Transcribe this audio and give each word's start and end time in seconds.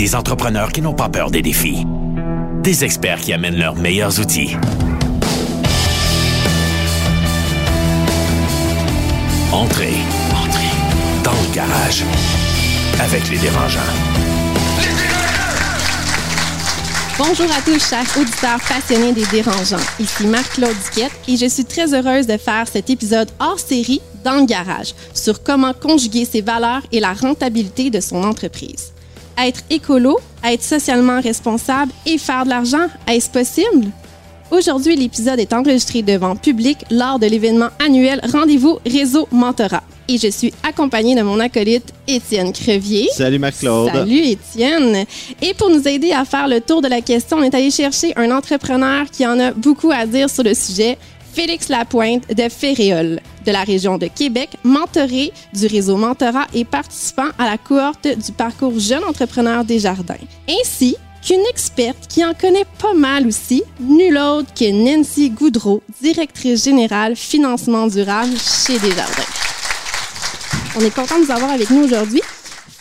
Des 0.00 0.14
entrepreneurs 0.14 0.72
qui 0.72 0.80
n'ont 0.80 0.94
pas 0.94 1.10
peur 1.10 1.30
des 1.30 1.42
défis. 1.42 1.84
Des 2.62 2.84
experts 2.84 3.20
qui 3.20 3.34
amènent 3.34 3.58
leurs 3.58 3.76
meilleurs 3.76 4.18
outils. 4.18 4.56
Entrez. 9.52 9.92
Entrez. 10.32 10.70
Dans 11.22 11.32
le 11.32 11.54
garage. 11.54 12.02
Avec 12.98 13.28
les 13.28 13.36
dérangeants. 13.36 13.80
Bonjour 17.18 17.52
à 17.54 17.60
tous, 17.60 17.86
chers 17.90 18.16
auditeurs 18.18 18.60
passionnés 18.66 19.12
des 19.12 19.26
dérangeants. 19.26 19.86
Ici 19.98 20.26
Marc-Claude 20.26 20.76
Duquette 20.82 21.12
et 21.28 21.36
je 21.36 21.44
suis 21.44 21.66
très 21.66 21.92
heureuse 21.92 22.26
de 22.26 22.38
faire 22.38 22.66
cet 22.72 22.88
épisode 22.88 23.28
hors 23.38 23.58
série 23.58 24.00
dans 24.24 24.40
le 24.40 24.46
garage 24.46 24.94
sur 25.12 25.42
comment 25.42 25.74
conjuguer 25.74 26.24
ses 26.24 26.40
valeurs 26.40 26.86
et 26.90 27.00
la 27.00 27.12
rentabilité 27.12 27.90
de 27.90 28.00
son 28.00 28.24
entreprise. 28.24 28.94
Être 29.42 29.62
écolo, 29.70 30.18
être 30.44 30.62
socialement 30.62 31.18
responsable 31.18 31.92
et 32.04 32.18
faire 32.18 32.44
de 32.44 32.50
l'argent, 32.50 32.88
est-ce 33.08 33.30
possible? 33.30 33.86
Aujourd'hui, 34.50 34.96
l'épisode 34.96 35.38
est 35.38 35.54
enregistré 35.54 36.02
devant 36.02 36.36
public 36.36 36.76
lors 36.90 37.18
de 37.18 37.26
l'événement 37.26 37.68
annuel 37.82 38.20
Rendez-vous 38.30 38.80
Réseau 38.84 39.28
Mentorat. 39.32 39.82
Et 40.08 40.18
je 40.18 40.28
suis 40.28 40.52
accompagnée 40.62 41.14
de 41.14 41.22
mon 41.22 41.40
acolyte 41.40 41.94
Étienne 42.06 42.52
Crevier. 42.52 43.08
Salut 43.14 43.38
Marc-Claude. 43.38 43.90
Salut 43.90 44.18
Étienne. 44.18 45.06
Et 45.40 45.54
pour 45.54 45.70
nous 45.70 45.88
aider 45.88 46.12
à 46.12 46.26
faire 46.26 46.46
le 46.46 46.60
tour 46.60 46.82
de 46.82 46.88
la 46.88 47.00
question, 47.00 47.38
on 47.38 47.42
est 47.42 47.54
allé 47.54 47.70
chercher 47.70 48.12
un 48.16 48.30
entrepreneur 48.30 49.06
qui 49.10 49.26
en 49.26 49.40
a 49.40 49.52
beaucoup 49.52 49.90
à 49.90 50.04
dire 50.04 50.28
sur 50.28 50.42
le 50.42 50.52
sujet, 50.52 50.98
Félix 51.32 51.68
Lapointe 51.70 52.28
de 52.28 52.48
Ferréol, 52.50 53.20
de 53.50 53.52
la 53.52 53.64
région 53.64 53.98
de 53.98 54.06
Québec, 54.06 54.50
mentoré 54.62 55.32
du 55.52 55.66
réseau 55.66 55.96
Mentorat 55.96 56.46
et 56.54 56.64
participant 56.64 57.30
à 57.36 57.50
la 57.50 57.58
cohorte 57.58 58.06
du 58.06 58.30
parcours 58.30 58.78
Jeune 58.78 59.02
Entrepreneur 59.02 59.64
des 59.64 59.80
Jardins. 59.80 60.14
Ainsi 60.48 60.96
qu'une 61.26 61.44
experte 61.50 62.06
qui 62.08 62.24
en 62.24 62.32
connaît 62.32 62.64
pas 62.78 62.94
mal 62.94 63.26
aussi, 63.26 63.64
nulle 63.80 64.18
autre 64.18 64.54
que 64.54 64.70
Nancy 64.70 65.30
Goudreau, 65.30 65.82
directrice 66.00 66.64
générale 66.64 67.16
financement 67.16 67.88
durable 67.88 68.32
chez 68.38 68.78
Desjardins. 68.78 69.30
On 70.76 70.80
est 70.80 70.94
content 70.94 71.18
de 71.18 71.24
vous 71.24 71.32
avoir 71.32 71.50
avec 71.50 71.70
nous 71.70 71.84
aujourd'hui. 71.84 72.22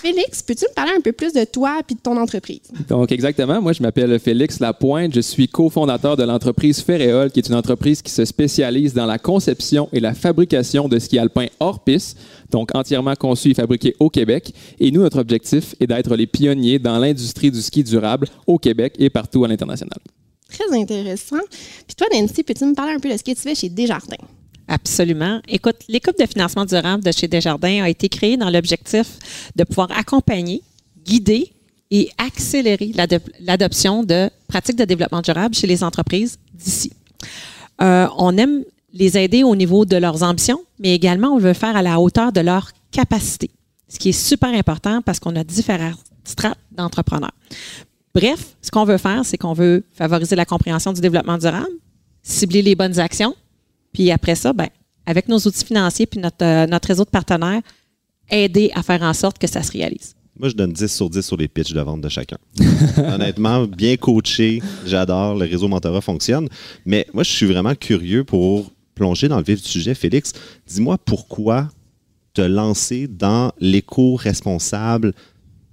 Félix, 0.01 0.41
peux-tu 0.41 0.63
me 0.63 0.73
parler 0.73 0.93
un 0.97 1.01
peu 1.01 1.11
plus 1.11 1.33
de 1.33 1.43
toi 1.43 1.81
et 1.89 1.93
de 1.93 1.99
ton 1.99 2.15
entreprise? 2.15 2.61
Donc, 2.87 3.11
exactement. 3.11 3.61
Moi, 3.61 3.73
je 3.73 3.83
m'appelle 3.83 4.17
Félix 4.17 4.61
Lapointe. 4.61 5.13
Je 5.13 5.19
suis 5.19 5.49
cofondateur 5.49 6.15
de 6.15 6.23
l'entreprise 6.23 6.81
Ferréol, 6.81 7.31
qui 7.31 7.39
est 7.39 7.49
une 7.49 7.55
entreprise 7.55 8.01
qui 8.01 8.11
se 8.11 8.23
spécialise 8.23 8.93
dans 8.93 9.05
la 9.05 9.19
conception 9.19 9.89
et 9.91 9.99
la 9.99 10.13
fabrication 10.13 10.87
de 10.87 10.97
ski 10.99 11.19
alpin 11.19 11.47
hors 11.59 11.83
piste, 11.83 12.17
donc 12.49 12.73
entièrement 12.73 13.15
conçu 13.15 13.51
et 13.51 13.53
fabriqué 13.53 13.93
au 13.99 14.09
Québec. 14.09 14.53
Et 14.79 14.89
nous, 14.89 15.01
notre 15.01 15.19
objectif 15.19 15.75
est 15.81 15.87
d'être 15.87 16.15
les 16.15 16.27
pionniers 16.27 16.79
dans 16.79 16.97
l'industrie 16.97 17.51
du 17.51 17.61
ski 17.61 17.83
durable 17.83 18.27
au 18.47 18.57
Québec 18.57 18.95
et 18.99 19.09
partout 19.09 19.43
à 19.43 19.49
l'international. 19.49 19.99
Très 20.49 20.79
intéressant. 20.79 21.43
Puis 21.85 21.95
toi, 21.97 22.07
Nancy, 22.13 22.43
peux-tu 22.43 22.63
me 22.63 22.73
parler 22.73 22.93
un 22.93 22.99
peu 22.99 23.09
de 23.09 23.17
ce 23.17 23.23
que 23.23 23.31
tu 23.31 23.41
fais 23.41 23.53
chez 23.53 23.67
Desjardins? 23.67 24.15
Absolument. 24.69 25.41
Écoute, 25.47 25.77
l'équipe 25.87 26.17
de 26.17 26.27
financement 26.27 26.63
durable 26.63 27.03
de 27.03 27.11
chez 27.11 27.27
Desjardins 27.27 27.83
a 27.83 27.89
été 27.89 28.07
créée 28.07 28.37
dans 28.37 28.51
l'objectif 28.51 29.17
de 29.55 29.63
pouvoir 29.63 29.89
accompagner, 29.97 30.61
guider 31.03 31.51
et 31.89 32.07
accélérer 32.19 32.91
l'adoption 33.39 34.03
de 34.03 34.29
pratiques 34.47 34.77
de 34.77 34.85
développement 34.85 35.21
durable 35.21 35.55
chez 35.55 35.65
les 35.65 35.83
entreprises 35.83 36.37
d'ici. 36.53 36.93
Euh, 37.81 38.07
on 38.15 38.37
aime 38.37 38.63
les 38.93 39.17
aider 39.17 39.41
au 39.41 39.55
niveau 39.55 39.85
de 39.85 39.97
leurs 39.97 40.21
ambitions, 40.21 40.61
mais 40.77 40.93
également 40.93 41.29
on 41.29 41.39
veut 41.39 41.53
faire 41.53 41.75
à 41.75 41.81
la 41.81 41.99
hauteur 41.99 42.31
de 42.31 42.41
leurs 42.41 42.71
capacités, 42.91 43.49
ce 43.87 43.97
qui 43.97 44.09
est 44.09 44.27
super 44.27 44.49
important 44.49 45.01
parce 45.01 45.19
qu'on 45.19 45.35
a 45.35 45.43
différents 45.43 45.93
strates 46.25 46.59
d'entrepreneurs. 46.71 47.33
Bref, 48.13 48.55
ce 48.61 48.69
qu'on 48.69 48.85
veut 48.85 48.97
faire, 48.97 49.25
c'est 49.25 49.37
qu'on 49.37 49.53
veut 49.53 49.83
favoriser 49.93 50.35
la 50.35 50.45
compréhension 50.45 50.93
du 50.93 51.01
développement 51.01 51.39
durable, 51.39 51.71
cibler 52.21 52.61
les 52.61 52.75
bonnes 52.75 52.99
actions, 52.99 53.35
puis 53.93 54.11
après 54.11 54.35
ça, 54.35 54.53
ben, 54.53 54.67
avec 55.05 55.27
nos 55.27 55.37
outils 55.37 55.65
financiers 55.65 56.05
puis 56.05 56.19
notre, 56.19 56.43
euh, 56.43 56.67
notre 56.67 56.87
réseau 56.87 57.05
de 57.05 57.09
partenaires, 57.09 57.61
aider 58.29 58.71
à 58.75 58.83
faire 58.83 59.01
en 59.01 59.13
sorte 59.13 59.37
que 59.37 59.47
ça 59.47 59.63
se 59.63 59.71
réalise. 59.71 60.15
Moi, 60.39 60.49
je 60.49 60.55
donne 60.55 60.71
10 60.71 60.87
sur 60.87 61.09
10 61.09 61.21
sur 61.21 61.35
les 61.35 61.49
pitchs 61.49 61.73
de 61.73 61.81
vente 61.81 61.99
de 61.99 62.07
chacun. 62.07 62.37
Honnêtement, 62.97 63.65
bien 63.65 63.97
coaché, 63.97 64.61
j'adore, 64.85 65.35
le 65.35 65.45
réseau 65.45 65.67
mentorat 65.67 65.99
fonctionne. 65.99 66.47
Mais 66.85 67.05
moi, 67.13 67.23
je 67.23 67.31
suis 67.31 67.45
vraiment 67.45 67.75
curieux 67.75 68.23
pour 68.23 68.71
plonger 68.95 69.27
dans 69.27 69.37
le 69.37 69.43
vif 69.43 69.61
du 69.61 69.67
sujet. 69.67 69.93
Félix, 69.93 70.31
dis-moi 70.65 70.97
pourquoi 70.97 71.67
te 72.33 72.41
lancer 72.41 73.07
dans 73.07 73.51
l'éco-responsable 73.59 75.13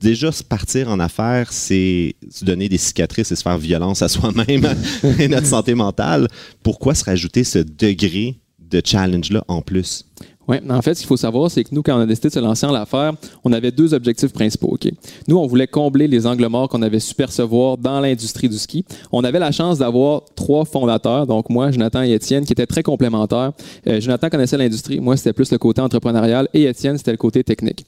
déjà 0.06 0.30
se 0.30 0.44
partir 0.44 0.88
en 0.88 1.00
affaires, 1.00 1.52
c'est 1.52 2.14
se 2.30 2.44
donner 2.44 2.68
des 2.68 2.78
cicatrices 2.78 3.32
et 3.32 3.36
se 3.36 3.42
faire 3.42 3.58
violence 3.58 4.02
à 4.02 4.08
soi-même 4.08 4.64
et 5.18 5.26
notre 5.26 5.48
santé 5.48 5.74
mentale. 5.74 6.28
Pourquoi 6.62 6.94
se 6.94 7.04
rajouter 7.04 7.42
ce 7.42 7.58
degré 7.58 8.38
de 8.60 8.80
challenge-là 8.84 9.42
en 9.48 9.62
plus? 9.62 10.04
Oui, 10.48 10.58
en 10.70 10.80
fait, 10.80 10.94
ce 10.94 11.00
qu'il 11.00 11.08
faut 11.08 11.16
savoir, 11.16 11.50
c'est 11.50 11.64
que 11.64 11.70
nous, 11.72 11.82
quand 11.82 11.96
on 11.96 12.00
a 12.00 12.06
décidé 12.06 12.28
de 12.28 12.34
se 12.34 12.38
lancer 12.38 12.66
en 12.66 12.72
l'affaire, 12.72 13.14
on 13.42 13.52
avait 13.52 13.72
deux 13.72 13.94
objectifs 13.94 14.32
principaux. 14.32 14.68
Ok, 14.68 14.88
Nous, 15.26 15.36
on 15.36 15.46
voulait 15.48 15.66
combler 15.66 16.06
les 16.06 16.24
angles 16.24 16.46
morts 16.46 16.68
qu'on 16.68 16.82
avait 16.82 17.00
su 17.00 17.16
percevoir 17.16 17.76
dans 17.76 17.98
l'industrie 17.98 18.48
du 18.48 18.58
ski. 18.58 18.84
On 19.10 19.24
avait 19.24 19.40
la 19.40 19.50
chance 19.50 19.78
d'avoir 19.78 20.22
trois 20.36 20.64
fondateurs, 20.64 21.26
donc 21.26 21.50
moi, 21.50 21.72
Jonathan 21.72 22.04
et 22.04 22.12
Étienne, 22.12 22.44
qui 22.44 22.52
étaient 22.52 22.66
très 22.66 22.84
complémentaires. 22.84 23.52
Euh, 23.88 24.00
Jonathan 24.00 24.28
connaissait 24.28 24.56
l'industrie, 24.56 25.00
moi, 25.00 25.16
c'était 25.16 25.32
plus 25.32 25.50
le 25.50 25.58
côté 25.58 25.80
entrepreneurial, 25.80 26.48
et 26.54 26.62
Étienne, 26.62 26.96
c'était 26.96 27.10
le 27.10 27.16
côté 27.16 27.42
technique. 27.42 27.84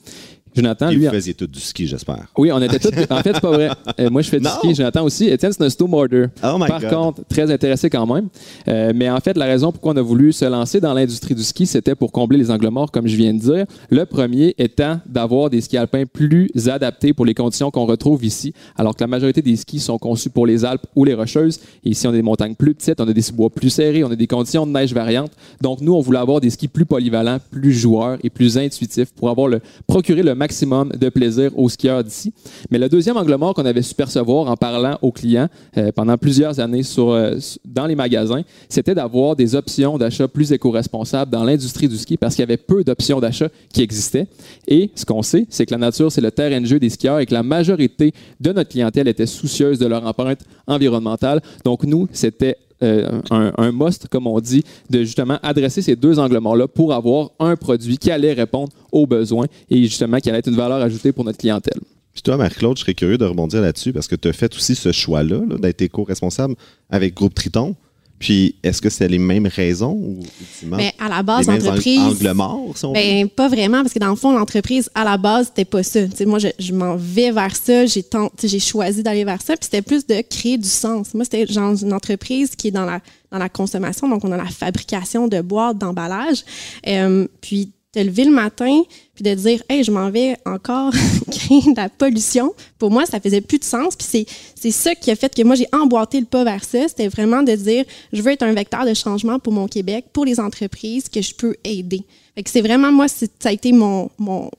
Jonathan, 0.58 0.90
lui. 0.90 1.06
Vous 1.06 1.10
faisiez 1.12 1.34
tout 1.34 1.46
du 1.46 1.60
ski, 1.60 1.86
j'espère. 1.86 2.26
Oui, 2.36 2.50
on 2.50 2.60
était 2.60 2.78
tous. 2.80 2.88
En 3.10 3.22
fait, 3.22 3.32
c'est 3.32 3.40
pas 3.40 3.50
vrai. 3.50 3.70
Euh, 4.00 4.10
moi, 4.10 4.22
je 4.22 4.28
fais 4.28 4.40
du 4.40 4.48
ski. 4.48 4.74
Jonathan 4.74 5.04
aussi. 5.04 5.28
Étienne, 5.28 5.52
c'est 5.52 5.62
un 5.62 5.70
snowboarder. 5.70 6.26
Oh 6.42 6.58
Par 6.66 6.82
contre, 6.82 7.22
très 7.28 7.50
intéressé 7.50 7.88
quand 7.88 8.06
même. 8.12 8.28
Euh, 8.66 8.92
mais 8.94 9.08
en 9.08 9.20
fait, 9.20 9.36
la 9.36 9.46
raison 9.46 9.70
pourquoi 9.70 9.92
on 9.92 9.96
a 9.96 10.02
voulu 10.02 10.32
se 10.32 10.44
lancer 10.44 10.80
dans 10.80 10.92
l'industrie 10.94 11.34
du 11.34 11.44
ski, 11.44 11.64
c'était 11.66 11.94
pour 11.94 12.10
combler 12.10 12.38
les 12.38 12.50
angles 12.50 12.68
morts, 12.70 12.90
comme 12.90 13.06
je 13.06 13.16
viens 13.16 13.32
de 13.32 13.38
dire. 13.38 13.66
Le 13.90 14.04
premier 14.04 14.54
étant 14.58 15.00
d'avoir 15.06 15.48
des 15.48 15.60
skis 15.60 15.76
alpins 15.76 16.04
plus 16.06 16.50
adaptés 16.68 17.12
pour 17.12 17.24
les 17.24 17.34
conditions 17.34 17.70
qu'on 17.70 17.86
retrouve 17.86 18.24
ici, 18.24 18.52
alors 18.76 18.96
que 18.96 19.00
la 19.02 19.06
majorité 19.06 19.40
des 19.40 19.56
skis 19.56 19.78
sont 19.78 19.98
conçus 19.98 20.30
pour 20.30 20.46
les 20.46 20.64
Alpes 20.64 20.86
ou 20.96 21.04
les 21.04 21.14
Rocheuses. 21.14 21.60
Et 21.84 21.90
ici, 21.90 22.06
on 22.06 22.10
a 22.10 22.14
des 22.14 22.22
montagnes 22.22 22.54
plus 22.54 22.74
petites, 22.74 23.00
on 23.00 23.08
a 23.08 23.12
des 23.12 23.22
sous-bois 23.22 23.50
plus 23.50 23.70
serrés, 23.70 24.02
on 24.02 24.10
a 24.10 24.16
des 24.16 24.26
conditions 24.26 24.66
de 24.66 24.72
neige 24.72 24.92
variantes. 24.92 25.32
Donc, 25.60 25.80
nous, 25.80 25.94
on 25.94 26.00
voulait 26.00 26.18
avoir 26.18 26.40
des 26.40 26.50
skis 26.50 26.68
plus 26.68 26.84
polyvalents, 26.84 27.38
plus 27.50 27.72
joueurs 27.72 28.18
et 28.22 28.30
plus 28.30 28.58
intuitifs 28.58 29.12
pour 29.12 29.30
avoir 29.30 29.48
le, 29.48 29.60
procurer 29.86 30.22
le 30.22 30.34
maximum 30.34 30.47
de 30.48 31.08
plaisir 31.08 31.50
aux 31.56 31.68
skieurs 31.68 32.02
d'ici. 32.02 32.32
Mais 32.70 32.78
le 32.78 32.88
deuxième 32.88 33.16
angle 33.16 33.34
mort 33.36 33.54
qu'on 33.54 33.64
avait 33.64 33.82
su 33.82 33.94
percevoir 33.94 34.48
en 34.48 34.56
parlant 34.56 34.98
aux 35.02 35.12
clients 35.12 35.48
euh, 35.76 35.92
pendant 35.92 36.16
plusieurs 36.16 36.60
années 36.60 36.82
euh, 36.98 37.38
dans 37.64 37.86
les 37.86 37.94
magasins, 37.94 38.42
c'était 38.68 38.94
d'avoir 38.94 39.36
des 39.36 39.54
options 39.54 39.98
d'achat 39.98 40.28
plus 40.28 40.52
éco-responsables 40.52 41.30
dans 41.30 41.44
l'industrie 41.44 41.88
du 41.88 41.96
ski 41.96 42.16
parce 42.16 42.34
qu'il 42.34 42.42
y 42.42 42.48
avait 42.48 42.56
peu 42.56 42.84
d'options 42.84 43.20
d'achat 43.20 43.48
qui 43.72 43.82
existaient. 43.82 44.26
Et 44.66 44.90
ce 44.94 45.04
qu'on 45.04 45.22
sait, 45.22 45.46
c'est 45.50 45.66
que 45.66 45.72
la 45.72 45.78
nature, 45.78 46.10
c'est 46.10 46.20
le 46.20 46.30
terrain 46.30 46.60
de 46.60 46.66
jeu 46.66 46.78
des 46.78 46.90
skieurs 46.90 47.20
et 47.20 47.26
que 47.26 47.34
la 47.34 47.42
majorité 47.42 48.12
de 48.40 48.52
notre 48.52 48.70
clientèle 48.70 49.08
était 49.08 49.26
soucieuse 49.26 49.78
de 49.78 49.86
leur 49.86 50.04
empreinte 50.04 50.40
environnementale. 50.66 51.40
Donc, 51.64 51.84
nous, 51.84 52.08
c'était 52.12 52.56
euh, 52.82 53.20
un, 53.30 53.52
un, 53.56 53.72
must, 53.72 54.08
comme 54.08 54.26
on 54.26 54.38
dit, 54.40 54.64
de 54.90 55.00
justement 55.00 55.38
adresser 55.42 55.82
ces 55.82 55.96
deux 55.96 56.18
angles 56.18 56.38
morts-là 56.38 56.68
pour 56.68 56.92
avoir 56.92 57.30
un 57.38 57.56
produit 57.56 57.98
qui 57.98 58.10
allait 58.10 58.32
répondre 58.32 58.72
aux 58.92 59.06
besoins 59.06 59.46
et 59.70 59.82
justement 59.82 60.18
qui 60.18 60.28
allait 60.28 60.38
être 60.38 60.48
une 60.48 60.56
valeur 60.56 60.80
ajoutée 60.80 61.12
pour 61.12 61.24
notre 61.24 61.38
clientèle. 61.38 61.80
Puis 62.12 62.22
toi, 62.22 62.36
Marie-Claude, 62.36 62.76
je 62.76 62.82
serais 62.82 62.94
curieux 62.94 63.18
de 63.18 63.24
rebondir 63.24 63.60
là-dessus 63.60 63.92
parce 63.92 64.08
que 64.08 64.16
tu 64.16 64.28
as 64.28 64.32
fait 64.32 64.54
aussi 64.56 64.74
ce 64.74 64.90
choix-là 64.90 65.40
d'être 65.60 65.82
éco-responsable 65.82 66.54
avec 66.90 67.14
Groupe 67.14 67.34
Triton. 67.34 67.76
Puis, 68.18 68.56
est-ce 68.62 68.82
que 68.82 68.90
c'est 68.90 69.06
les 69.06 69.18
mêmes 69.18 69.46
raisons 69.46 69.92
ou 69.92 70.22
Mais 70.64 70.92
à 70.98 71.08
la 71.08 71.22
base, 71.22 71.46
l'entreprise. 71.46 71.98
Angle 71.98 72.32
mort, 72.32 72.76
si 72.76 72.86
ben, 72.92 73.28
pas 73.28 73.48
vraiment, 73.48 73.82
parce 73.82 73.94
que 73.94 73.98
dans 73.98 74.10
le 74.10 74.16
fond, 74.16 74.36
l'entreprise, 74.36 74.90
à 74.94 75.04
la 75.04 75.16
base, 75.16 75.46
c'était 75.46 75.64
pas 75.64 75.82
ça. 75.82 76.00
moi, 76.26 76.38
je, 76.38 76.72
m'en 76.72 76.96
vais 76.96 77.30
vers 77.30 77.54
ça, 77.54 77.86
j'ai, 77.86 78.04
j'ai 78.42 78.58
choisi 78.58 79.02
d'aller 79.02 79.24
vers 79.24 79.40
ça, 79.40 79.56
puis 79.56 79.64
c'était 79.64 79.82
plus 79.82 80.06
de 80.06 80.20
créer 80.28 80.58
du 80.58 80.68
sens. 80.68 81.14
Moi, 81.14 81.24
c'était 81.24 81.46
genre 81.46 81.74
une 81.80 81.92
entreprise 81.92 82.56
qui 82.56 82.68
est 82.68 82.72
dans 82.72 82.84
la, 82.84 83.00
dans 83.30 83.38
la 83.38 83.48
consommation, 83.48 84.08
donc 84.08 84.24
on 84.24 84.32
a 84.32 84.36
la 84.36 84.46
fabrication 84.46 85.28
de 85.28 85.40
boîtes, 85.40 85.78
d'emballage. 85.78 86.44
Euh, 86.86 87.28
puis, 87.40 87.70
te 87.98 88.04
lever 88.04 88.24
le 88.24 88.30
matin 88.30 88.82
puis 89.14 89.24
de 89.24 89.34
dire 89.34 89.62
hey 89.68 89.82
je 89.82 89.90
m'en 89.90 90.10
vais 90.10 90.36
encore 90.46 90.92
créer 91.30 91.62
de 91.62 91.76
la 91.76 91.88
pollution 91.88 92.54
pour 92.78 92.90
moi 92.90 93.06
ça 93.06 93.20
faisait 93.20 93.40
plus 93.40 93.58
de 93.58 93.64
sens. 93.64 93.96
Puis 93.96 94.06
c'est 94.08 94.26
c'est 94.54 94.70
ça 94.70 94.94
qui 94.94 95.10
a 95.10 95.16
fait 95.16 95.34
que 95.34 95.42
moi 95.42 95.56
j'ai 95.56 95.66
emboîté 95.72 96.20
le 96.20 96.26
pas 96.26 96.44
vers 96.44 96.64
ça. 96.64 96.86
C'était 96.88 97.08
vraiment 97.08 97.42
de 97.42 97.52
dire 97.52 97.84
je 98.12 98.22
veux 98.22 98.32
être 98.32 98.42
un 98.42 98.52
vecteur 98.52 98.84
de 98.84 98.94
changement 98.94 99.38
pour 99.38 99.52
mon 99.52 99.66
Québec 99.66 100.06
pour 100.12 100.24
les 100.24 100.38
entreprises 100.38 101.08
que 101.08 101.20
je 101.20 101.34
peux 101.34 101.56
aider. 101.64 102.02
Fait 102.34 102.42
que 102.42 102.50
c'est 102.50 102.60
vraiment 102.60 102.92
moi 102.92 103.08
ça 103.08 103.26
a 103.44 103.52
été 103.52 103.72
mon 103.72 104.10
mon 104.18 104.50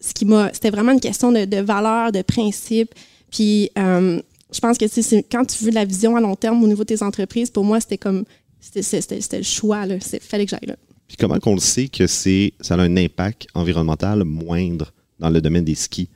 ce 0.00 0.12
qui 0.12 0.26
m'a 0.26 0.52
c'était 0.52 0.70
vraiment 0.70 0.92
une 0.92 1.00
question 1.00 1.32
de, 1.32 1.44
de 1.44 1.58
valeur 1.58 2.12
de 2.12 2.22
principe. 2.22 2.94
Puis 3.30 3.70
euh, 3.78 4.20
je 4.52 4.60
pense 4.60 4.76
que 4.76 4.86
c'est 4.86 5.22
quand 5.30 5.44
tu 5.46 5.64
veux 5.64 5.70
la 5.70 5.84
vision 5.84 6.16
à 6.16 6.20
long 6.20 6.36
terme 6.36 6.62
au 6.62 6.66
niveau 6.66 6.84
de 6.84 6.94
tes 6.94 7.02
entreprises 7.02 7.50
pour 7.50 7.64
moi 7.64 7.80
c'était 7.80 7.98
comme 7.98 8.24
c'était 8.60 9.38
le 9.38 9.42
choix 9.42 9.86
là. 9.86 9.96
Fallait 10.20 10.44
que 10.44 10.50
j'aille 10.50 10.68
là 10.68 10.76
puis 11.08 11.16
comment 11.16 11.38
qu'on 11.38 11.54
le 11.54 11.60
sait 11.60 11.88
que 11.88 12.06
c'est 12.06 12.52
ça 12.60 12.74
a 12.74 12.78
un 12.78 12.96
impact 12.96 13.46
environnemental 13.54 14.24
moindre 14.24 14.92
dans 15.18 15.30
le 15.30 15.40
domaine 15.40 15.64
des 15.64 15.74
skis? 15.74 16.08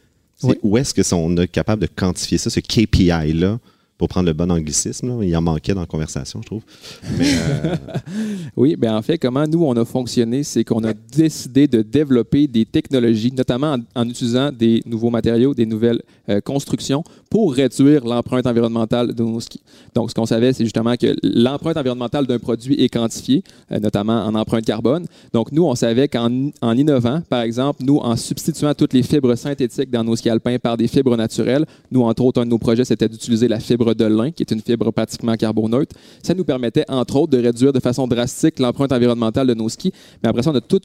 Oui. 0.43 0.57
Où 0.63 0.79
est-ce 0.79 0.95
que 0.95 1.15
on 1.15 1.37
est 1.37 1.49
capable 1.49 1.83
de 1.83 1.87
quantifier 1.87 2.39
ça, 2.39 2.51
ce 2.51 2.61
KPI-là, 2.61 3.59
pour 4.01 4.09
prendre 4.09 4.29
le 4.29 4.33
bon 4.33 4.51
anglicisme? 4.51 5.09
là? 5.09 5.23
Il 5.27 5.37
en 5.37 5.43
manquait 5.43 5.75
dans 5.75 5.83
la 5.83 5.87
conversation, 5.87 6.41
je 6.41 6.47
trouve. 6.47 6.63
Euh, 7.21 7.77
Oui, 8.57 8.75
bien 8.75 8.97
en 8.97 9.03
fait, 9.03 9.19
comment 9.19 9.47
nous, 9.47 9.63
on 9.63 9.77
a 9.77 9.85
fonctionné, 9.85 10.43
c'est 10.43 10.65
qu'on 10.65 10.83
a 10.85 10.95
décidé 10.95 11.69
de 11.69 11.83
développer 11.83 12.47
des 12.47 12.65
technologies, 12.65 13.31
notamment 13.31 13.77
en, 13.95 14.09
utilisant 14.09 14.53
des 14.53 14.83
nouveaux 14.87 15.11
matériaux, 15.11 15.53
des 15.53 15.67
nouvelles 15.67 16.01
euh, 16.31 16.41
constructions 16.41 17.05
pour 17.29 17.53
réduire 17.53 18.07
l'empreinte 18.07 18.47
environnementale 18.47 19.15
de 19.15 19.23
nos 19.23 19.39
skis. 19.39 19.61
Donc, 19.95 20.09
ce 20.11 20.15
qu'on 20.15 20.25
savait, 20.25 20.55
c'est 20.55 20.65
justement 20.65 20.97
que 20.97 21.15
l'empreinte 21.23 21.77
environnementale 21.77 22.27
d'un 22.27 22.39
produit 22.39 22.83
est 22.83 22.89
quantifiée, 22.89 23.45
euh, 23.71 23.81
notamment 23.81 24.25
en 24.25 24.35
empreinte 24.35 24.65
carbone. 24.65 25.05
Donc, 25.35 25.53
nous, 25.53 25.65
on 25.65 25.75
savait 25.75 26.09
qu'en 26.09 26.51
en 26.63 26.77
innovant, 26.77 27.21
par 27.29 27.43
exemple, 27.43 27.85
nous, 27.85 27.99
en 27.99 28.17
substituant 28.17 28.73
toutes 28.73 28.95
les 28.95 29.03
fibres 29.03 29.35
synthétiques 29.35 29.91
dans 29.91 30.05
nos 30.05 30.17
skis 30.17 30.31
alpins 30.31 30.59
par 30.59 30.79
des 30.79 30.89
fibres 30.89 31.19
naturelles, 31.19 31.67
nous, 31.91 32.03
entre 32.03 32.25
autres, 32.25 32.41
un 32.41 32.47
de 32.47 32.51
nos 32.51 32.59
projets, 32.59 32.87
c'était 32.87 33.11
d'utiliser 33.11 33.47
la 33.47 33.61
fibre 33.61 33.90
de 33.95 34.05
lin, 34.05 34.31
qui 34.31 34.43
est 34.43 34.51
une 34.51 34.61
fibre 34.61 34.91
pratiquement 34.91 35.35
carboneutre. 35.37 35.95
Ça 36.23 36.35
nous 36.35 36.45
permettait, 36.45 36.85
entre 36.89 37.17
autres, 37.17 37.31
de 37.33 37.39
réduire 37.39 37.73
de 37.73 37.81
façon 37.81 38.07
drastique 38.07 38.59
l'empreinte 38.59 38.93
environnementale 38.93 39.47
de 39.47 39.55
nos 39.55 39.69
skis. 39.69 39.93
Mais 40.23 40.29
après 40.29 40.43
ça, 40.43 40.51
on 40.51 40.55
a 40.55 40.61
tout, 40.61 40.81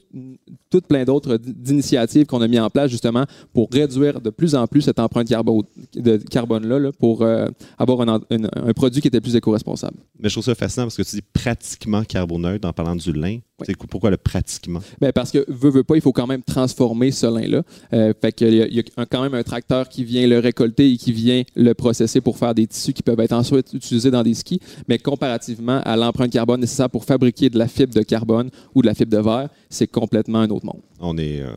tout 0.70 0.80
plein 0.80 1.04
d'autres 1.04 1.36
d'initiatives 1.36 2.26
qu'on 2.26 2.40
a 2.42 2.48
mis 2.48 2.58
en 2.58 2.70
place, 2.70 2.90
justement, 2.90 3.24
pour 3.52 3.68
réduire 3.72 4.20
de 4.20 4.30
plus 4.30 4.54
en 4.54 4.66
plus 4.66 4.82
cette 4.82 4.98
empreinte 4.98 5.28
carbo- 5.28 5.64
de 5.94 6.16
carbone-là, 6.16 6.78
là, 6.78 6.92
pour 6.92 7.22
euh, 7.22 7.48
avoir 7.78 8.00
un, 8.02 8.20
un- 8.30 8.68
un 8.68 8.72
produit 8.72 9.00
qui 9.00 9.08
était 9.08 9.20
plus 9.20 9.36
éco-responsable. 9.36 9.96
mais 10.18 10.28
je 10.28 10.34
trouve 10.34 10.44
ça 10.44 10.54
fascinant 10.54 10.86
parce 10.86 10.96
que 10.96 11.02
tu 11.02 11.16
dis 11.16 11.22
pratiquement 11.32 12.02
carboneutre 12.04 12.66
en 12.68 12.72
parlant 12.72 12.96
du 12.96 13.12
lin. 13.12 13.38
C'est 13.64 13.76
pourquoi 13.88 14.10
le 14.10 14.18
pratiquement? 14.18 14.80
Ben, 15.00 15.12
parce 15.12 15.30
que, 15.30 15.44
veut, 15.48 15.70
veut 15.70 15.82
pas, 15.82 15.94
il 15.96 16.02
faut 16.02 16.12
quand 16.12 16.26
même 16.26 16.42
transformer 16.42 17.10
ce 17.10 17.24
lin-là. 17.26 17.62
Euh, 17.94 18.12
fait 18.20 18.32
qu'il 18.32 18.54
y 18.54 18.60
a, 18.62 18.66
il 18.66 18.74
y 18.74 18.80
a 18.80 18.82
un- 18.98 19.06
quand 19.06 19.22
même 19.22 19.32
un 19.34 19.42
tracteur 19.42 19.88
qui 19.88 20.04
vient 20.04 20.26
le 20.26 20.38
récolter 20.38 20.92
et 20.92 20.96
qui 20.98 21.10
vient 21.12 21.42
le 21.54 21.72
processer 21.72 22.20
pour 22.20 22.36
faire 22.36 22.54
des 22.54 22.66
tissus 22.66 22.92
qui 22.92 23.02
peuvent 23.02 23.18
être 23.20 23.32
ensuite 23.32 23.72
utilisés 23.72 24.10
dans 24.10 24.22
des 24.22 24.34
skis. 24.34 24.60
Mais 24.88 24.98
comparativement 24.98 25.80
à 25.84 25.96
l'empreinte 25.96 26.30
carbone 26.32 26.60
nécessaire 26.60 26.90
pour 26.90 27.04
fabriquer 27.04 27.48
de 27.48 27.58
la 27.58 27.66
fibre 27.68 27.94
de 27.94 28.02
carbone 28.02 28.50
ou 28.74 28.82
de 28.82 28.86
la 28.86 28.94
fibre 28.94 29.12
de 29.16 29.22
verre, 29.22 29.48
c'est 29.70 29.86
complètement 29.86 30.40
un 30.40 30.50
autre 30.50 30.66
monde. 30.66 30.82
On 31.00 31.16
est, 31.16 31.40
euh, 31.40 31.54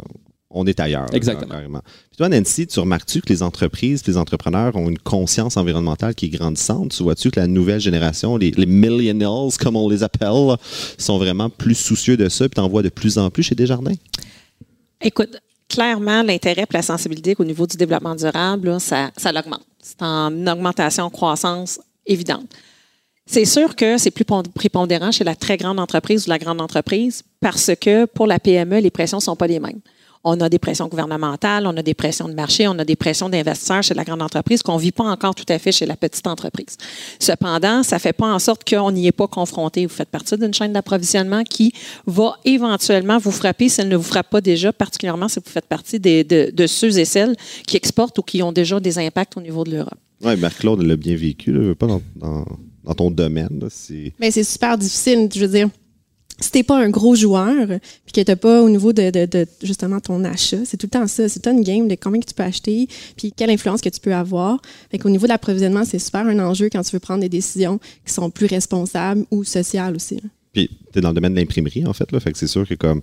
on 0.51 0.65
est 0.65 0.79
ailleurs. 0.79 1.05
là, 1.05 1.15
Exactement. 1.15 1.51
carrément. 1.51 1.81
Puis 2.09 2.17
toi, 2.17 2.27
Nancy, 2.29 2.65
tu 2.67 2.79
remarques-tu 2.79 3.21
que 3.21 3.29
les 3.29 3.43
entreprises, 3.43 4.05
les 4.07 4.17
entrepreneurs 4.17 4.75
ont 4.75 4.89
une 4.89 4.97
conscience 4.97 5.57
environnementale 5.57 6.15
qui 6.15 6.25
est 6.25 6.29
grandissante? 6.29 6.91
Tu 6.95 7.03
vois-tu 7.03 7.29
que 7.31 7.39
la 7.39 7.47
nouvelle 7.47 7.79
génération, 7.79 8.35
les, 8.37 8.51
les 8.51 8.65
millennials, 8.65 9.49
comme 9.59 9.75
on 9.75 9.87
les 9.87 10.01
appelle, 10.03 10.55
sont 10.97 11.17
vraiment 11.19 11.49
plus 11.49 11.75
soucieux 11.75 12.17
de 12.17 12.27
ça, 12.29 12.45
puis 12.49 12.55
t'en 12.55 12.67
vois 12.67 12.81
de 12.81 12.89
plus 12.89 13.17
en 13.17 13.29
plus 13.29 13.43
chez 13.43 13.53
Desjardins? 13.55 13.93
Écoute, 15.01 15.37
clairement, 15.69 16.23
l'intérêt 16.23 16.63
et 16.63 16.73
la 16.73 16.81
sensibilité 16.81 17.35
au 17.37 17.45
niveau 17.45 17.67
du 17.67 17.77
développement 17.77 18.15
durable, 18.15 18.69
là, 18.69 18.79
ça, 18.79 19.11
ça 19.17 19.31
l'augmente. 19.31 19.65
C'est 19.81 20.01
en 20.01 20.45
augmentation, 20.47 21.09
croissance 21.09 21.79
évidente. 22.05 22.47
C'est 23.25 23.45
sûr 23.45 23.75
que 23.75 23.97
c'est 23.99 24.09
plus 24.11 24.25
pon- 24.25 24.41
prépondérant 24.41 25.11
chez 25.11 25.23
la 25.23 25.35
très 25.35 25.55
grande 25.57 25.79
entreprise 25.79 26.25
ou 26.25 26.31
la 26.31 26.39
grande 26.39 26.59
entreprise 26.59 27.21
parce 27.39 27.71
que 27.79 28.05
pour 28.05 28.25
la 28.25 28.39
PME, 28.39 28.79
les 28.79 28.89
pressions 28.89 29.19
ne 29.19 29.21
sont 29.21 29.35
pas 29.35 29.45
les 29.47 29.59
mêmes. 29.59 29.79
On 30.25 30.39
a 30.41 30.49
des 30.49 30.59
pressions 30.59 30.87
gouvernementales, 30.89 31.65
on 31.65 31.77
a 31.77 31.81
des 31.81 31.93
pressions 31.93 32.27
de 32.27 32.33
marché, 32.33 32.67
on 32.67 32.77
a 32.77 32.83
des 32.83 32.97
pressions 32.97 33.29
d'investisseurs 33.29 33.81
chez 33.83 33.93
la 33.93 34.03
grande 34.03 34.21
entreprise 34.21 34.61
qu'on 34.61 34.75
ne 34.75 34.81
vit 34.81 34.91
pas 34.91 35.05
encore 35.05 35.33
tout 35.33 35.45
à 35.47 35.57
fait 35.59 35.71
chez 35.71 35.85
la 35.85 35.95
petite 35.95 36.27
entreprise. 36.27 36.75
Cependant, 37.19 37.83
ça 37.83 37.95
ne 37.95 38.01
fait 38.01 38.11
pas 38.13 38.27
en 38.33 38.37
sorte 38.39 38.69
qu'on 38.69 38.91
n'y 38.91 39.07
est 39.07 39.11
pas 39.13 39.27
confronté. 39.27 39.85
Vous 39.85 39.93
faites 39.93 40.09
partie 40.09 40.37
d'une 40.37 40.53
chaîne 40.53 40.73
d'approvisionnement 40.73 41.43
qui 41.43 41.71
va 42.05 42.37
éventuellement 42.43 43.17
vous 43.17 43.31
frapper 43.31 43.69
si 43.69 43.79
elle 43.79 43.87
ne 43.87 43.95
vous 43.95 44.03
frappe 44.03 44.29
pas 44.29 44.41
déjà, 44.41 44.73
particulièrement 44.73 45.29
si 45.29 45.39
vous 45.39 45.49
faites 45.49 45.65
partie 45.67 45.99
des- 45.99 46.23
de, 46.25 46.51
de 46.53 46.67
ceux 46.67 46.99
et 46.99 47.05
celles 47.05 47.35
qui 47.65 47.77
exportent 47.77 48.17
ou 48.19 48.21
qui 48.21 48.43
ont 48.43 48.51
déjà 48.51 48.79
des 48.79 48.97
impacts 48.99 49.37
au 49.37 49.41
niveau 49.41 49.63
de 49.63 49.71
l'Europe. 49.71 49.97
Oui, 50.21 50.35
Marc-Claude 50.35 50.81
l'a 50.81 50.97
bien 50.97 51.15
vécu, 51.15 51.53
là, 51.53 51.73
pas 51.75 51.87
dans, 51.87 52.01
dans- 52.17 52.45
dans 52.83 52.93
ton 52.93 53.09
domaine. 53.11 53.57
là, 53.61 53.67
c'est... 53.69 54.11
C'est 54.31 54.43
super 54.43 54.77
difficile. 54.77 55.29
Je 55.33 55.39
veux 55.39 55.47
dire, 55.47 55.69
si 56.41 56.51
t'es 56.51 56.63
pas 56.63 56.77
un 56.77 56.89
gros 56.89 57.15
joueur, 57.15 57.67
puis 58.05 58.13
que 58.13 58.21
t'as 58.21 58.35
pas 58.35 58.61
au 58.61 58.69
niveau 58.69 58.93
de, 58.93 59.09
de- 59.11 59.25
de, 59.25 59.45
justement 59.63 59.99
ton 59.99 60.23
achat, 60.23 60.57
c'est 60.65 60.77
tout 60.77 60.85
le 60.87 60.91
temps 60.99 61.07
ça. 61.07 61.27
C'est 61.29 61.45
une 61.47 61.61
game 61.61 61.87
de 61.87 61.95
combien 61.95 62.19
que 62.21 62.25
tu 62.27 62.33
peux 62.33 62.43
acheter, 62.43 62.87
puis 63.17 63.31
quelle 63.35 63.49
influence 63.49 63.81
que 63.81 63.89
tu 63.89 63.99
peux 63.99 64.13
avoir. 64.13 64.61
Fait 64.91 64.97
qu'au 64.99 65.09
niveau 65.09 65.25
de 65.25 65.29
l'approvisionnement, 65.31 65.83
c'est 65.85 65.99
super 65.99 66.25
un 66.25 66.39
enjeu 66.39 66.69
quand 66.71 66.81
tu 66.81 66.91
veux 66.91 66.99
prendre 66.99 67.21
des 67.21 67.29
décisions 67.29 67.79
qui 68.05 68.13
sont 68.13 68.29
plus 68.29 68.45
responsables 68.47 69.25
ou 69.31 69.43
sociales 69.43 69.95
aussi. 69.95 70.15
là. 70.15 70.29
Puis 70.53 70.69
tu 70.91 70.99
es 70.99 71.01
dans 71.01 71.09
le 71.09 71.15
domaine 71.15 71.33
de 71.35 71.39
l'imprimerie, 71.39 71.85
en 71.85 71.93
fait, 71.93 72.11
là, 72.11 72.19
fait 72.19 72.31
que 72.31 72.37
c'est 72.37 72.47
sûr 72.47 72.67
que 72.67 72.73
comme 72.73 73.01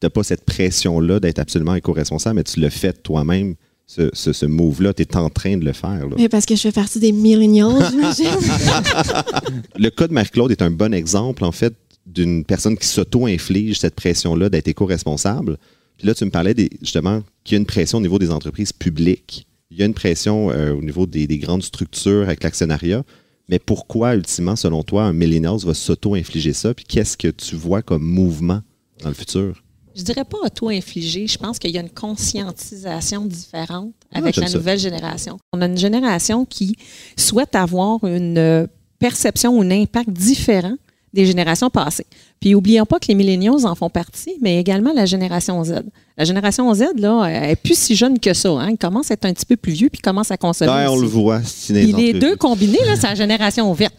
t'as 0.00 0.10
pas 0.10 0.22
cette 0.22 0.44
pression-là 0.44 1.20
d'être 1.20 1.38
absolument 1.40 1.74
éco-responsable, 1.74 2.36
mais 2.36 2.44
tu 2.44 2.60
le 2.60 2.68
fais 2.70 2.92
toi-même, 2.92 3.54
ce, 3.86 4.10
ce, 4.12 4.32
ce 4.32 4.46
move-là, 4.46 4.92
tu 4.94 5.02
es 5.02 5.16
en 5.16 5.30
train 5.30 5.56
de 5.56 5.64
le 5.64 5.72
faire. 5.72 6.06
là. 6.08 6.14
Mais 6.18 6.28
parce 6.28 6.44
que 6.46 6.54
je 6.54 6.60
fais 6.60 6.72
partie 6.72 7.00
des 7.00 7.10
millennials, 7.12 7.86
j'imagine. 7.90 8.26
Le 9.76 9.88
cas 9.90 10.06
de 10.08 10.12
Marc-Claude 10.12 10.50
est 10.50 10.62
un 10.62 10.70
bon 10.70 10.92
exemple, 10.94 11.44
en 11.44 11.52
fait, 11.52 11.74
d'une 12.08 12.44
personne 12.44 12.76
qui 12.76 12.86
s'auto-inflige 12.86 13.78
cette 13.78 13.94
pression-là 13.94 14.48
d'être 14.48 14.68
éco-responsable. 14.68 15.58
Puis 15.98 16.06
là, 16.06 16.14
tu 16.14 16.24
me 16.24 16.30
parlais 16.30 16.54
des- 16.54 16.70
justement 16.80 17.22
qu'il 17.44 17.54
y 17.54 17.56
a 17.56 17.60
une 17.60 17.66
pression 17.66 17.98
au 17.98 18.00
niveau 18.00 18.18
des 18.18 18.30
entreprises 18.30 18.72
publiques. 18.72 19.46
Il 19.70 19.76
y 19.78 19.82
a 19.82 19.86
une 19.86 19.94
pression 19.94 20.50
euh, 20.50 20.72
au 20.72 20.82
niveau 20.82 21.06
des, 21.06 21.26
des 21.26 21.38
grandes 21.38 21.62
structures 21.62 22.22
avec 22.22 22.42
l'actionnariat. 22.42 23.02
Mais 23.50 23.58
pourquoi, 23.58 24.14
ultimement, 24.14 24.56
selon 24.56 24.82
toi, 24.82 25.04
un 25.04 25.12
millennial 25.12 25.56
va 25.58 25.74
s'auto-infliger 25.74 26.52
ça? 26.52 26.72
Puis 26.74 26.84
qu'est-ce 26.86 27.16
que 27.16 27.28
tu 27.28 27.56
vois 27.56 27.82
comme 27.82 28.02
mouvement 28.02 28.60
dans 29.02 29.08
le 29.08 29.14
futur? 29.14 29.62
Je 29.96 30.02
dirais 30.02 30.24
pas 30.24 30.38
auto-infligé. 30.44 31.26
Je 31.26 31.36
pense 31.38 31.58
qu'il 31.58 31.70
y 31.72 31.78
a 31.78 31.80
une 31.80 31.90
conscientisation 31.90 33.24
différente 33.26 33.92
avec 34.12 34.34
j'aime 34.34 34.44
la 34.44 34.50
ça. 34.50 34.58
nouvelle 34.58 34.78
génération. 34.78 35.38
On 35.52 35.60
a 35.60 35.66
une 35.66 35.76
génération 35.78 36.44
qui 36.44 36.76
souhaite 37.16 37.54
avoir 37.54 38.04
une 38.04 38.38
euh, 38.38 38.66
perception 38.98 39.58
ou 39.58 39.62
un 39.62 39.70
impact 39.70 40.10
différent 40.10 40.76
des 41.14 41.26
générations 41.26 41.70
passées. 41.70 42.06
Puis, 42.40 42.54
oublions 42.54 42.86
pas 42.86 42.98
que 42.98 43.06
les 43.08 43.14
milléniaux 43.14 43.64
en 43.64 43.74
font 43.74 43.90
partie, 43.90 44.34
mais 44.40 44.58
également 44.58 44.92
la 44.92 45.06
génération 45.06 45.62
Z. 45.64 45.82
La 46.16 46.24
génération 46.24 46.72
Z, 46.74 46.84
là, 46.96 47.24
elle 47.26 47.50
est 47.50 47.56
plus 47.56 47.78
si 47.78 47.94
jeune 47.96 48.18
que 48.18 48.34
ça. 48.34 48.50
Hein. 48.50 48.68
Il 48.70 48.78
commence 48.78 49.10
à 49.10 49.14
être 49.14 49.24
un 49.24 49.32
petit 49.32 49.46
peu 49.46 49.56
plus 49.56 49.72
vieux, 49.72 49.88
puis 49.88 50.00
commence 50.00 50.30
à 50.30 50.36
consommer. 50.36 50.70
Ouais, 50.70 50.86
on 50.86 50.92
aussi. 50.94 51.02
le 51.02 51.08
voit. 51.08 51.40
Puis 51.40 51.92
les 51.92 52.12
deux 52.12 52.36
combinés, 52.36 52.84
là, 52.86 52.96
c'est 52.96 53.08
la 53.08 53.14
génération 53.14 53.72
verte. 53.72 53.94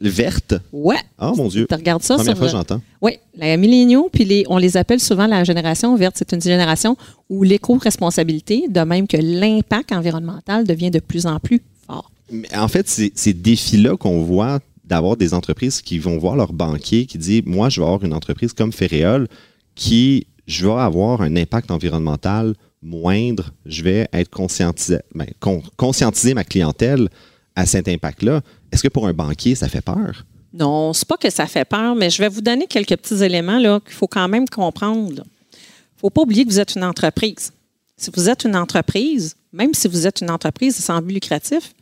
Verte? 0.00 0.54
Ouais. 0.72 0.96
Ah, 1.16 1.32
mon 1.36 1.46
Dieu. 1.48 1.66
Tu 1.68 1.74
regardes 1.74 2.02
ça 2.02 2.16
Première 2.16 2.32
sur, 2.32 2.38
fois 2.38 2.46
que 2.48 2.52
j'entends. 2.52 2.80
oui, 3.00 3.18
les 3.36 3.56
milléniaux, 3.56 4.10
puis 4.12 4.24
les, 4.24 4.44
on 4.48 4.58
les 4.58 4.76
appelle 4.76 4.98
souvent 4.98 5.26
la 5.28 5.44
génération 5.44 5.94
verte. 5.94 6.16
C'est 6.18 6.32
une 6.32 6.42
génération 6.42 6.96
où 7.30 7.44
l'éco-responsabilité, 7.44 8.64
de 8.68 8.80
même 8.80 9.06
que 9.06 9.16
l'impact 9.16 9.92
environnemental, 9.92 10.66
devient 10.66 10.90
de 10.90 10.98
plus 10.98 11.26
en 11.26 11.38
plus 11.38 11.62
fort. 11.86 12.10
Mais 12.32 12.48
en 12.56 12.66
fait, 12.66 12.88
ces 12.88 13.32
défis-là 13.32 13.96
qu'on 13.96 14.22
voit 14.22 14.58
d'avoir 14.92 15.16
des 15.16 15.32
entreprises 15.32 15.80
qui 15.80 15.98
vont 15.98 16.18
voir 16.18 16.36
leur 16.36 16.52
banquier 16.52 17.06
qui 17.06 17.16
dit 17.16 17.42
Moi, 17.46 17.70
je 17.70 17.80
vais 17.80 17.86
avoir 17.86 18.04
une 18.04 18.12
entreprise 18.12 18.52
comme 18.52 18.72
Ferréol 18.72 19.26
qui, 19.74 20.26
je 20.46 20.66
vais 20.66 20.80
avoir 20.90 21.22
un 21.22 21.34
impact 21.36 21.70
environnemental 21.70 22.54
moindre, 22.82 23.50
je 23.64 23.82
vais 23.82 24.06
être 24.12 24.28
conscientisé, 24.28 24.98
ben, 25.14 25.26
con- 25.40 25.62
conscientiser 25.78 26.34
ma 26.34 26.44
clientèle 26.44 27.08
à 27.54 27.64
cet 27.64 27.88
impact-là. 27.88 28.42
Est-ce 28.70 28.82
que 28.82 28.88
pour 28.88 29.06
un 29.06 29.14
banquier, 29.14 29.54
ça 29.54 29.68
fait 29.68 29.80
peur? 29.80 30.26
Non, 30.52 30.92
c'est 30.92 31.08
pas 31.08 31.16
que 31.16 31.30
ça 31.30 31.46
fait 31.46 31.64
peur, 31.64 31.94
mais 31.94 32.10
je 32.10 32.20
vais 32.20 32.28
vous 32.28 32.42
donner 32.42 32.66
quelques 32.66 32.96
petits 32.96 33.22
éléments 33.24 33.80
qu'il 33.80 33.94
faut 33.94 34.08
quand 34.08 34.28
même 34.28 34.46
comprendre. 34.48 35.22
Il 35.22 35.96
ne 35.96 36.00
faut 36.00 36.10
pas 36.10 36.20
oublier 36.22 36.44
que 36.44 36.50
vous 36.50 36.60
êtes 36.60 36.74
une 36.74 36.84
entreprise. 36.84 37.52
Si 37.96 38.10
vous 38.14 38.28
êtes 38.28 38.44
une 38.44 38.56
entreprise, 38.56 39.36
même 39.54 39.72
si 39.72 39.88
vous 39.88 40.06
êtes 40.06 40.20
une 40.20 40.30
entreprise 40.30 40.76
sans 40.76 41.00
but 41.00 41.14
lucratif, 41.14 41.72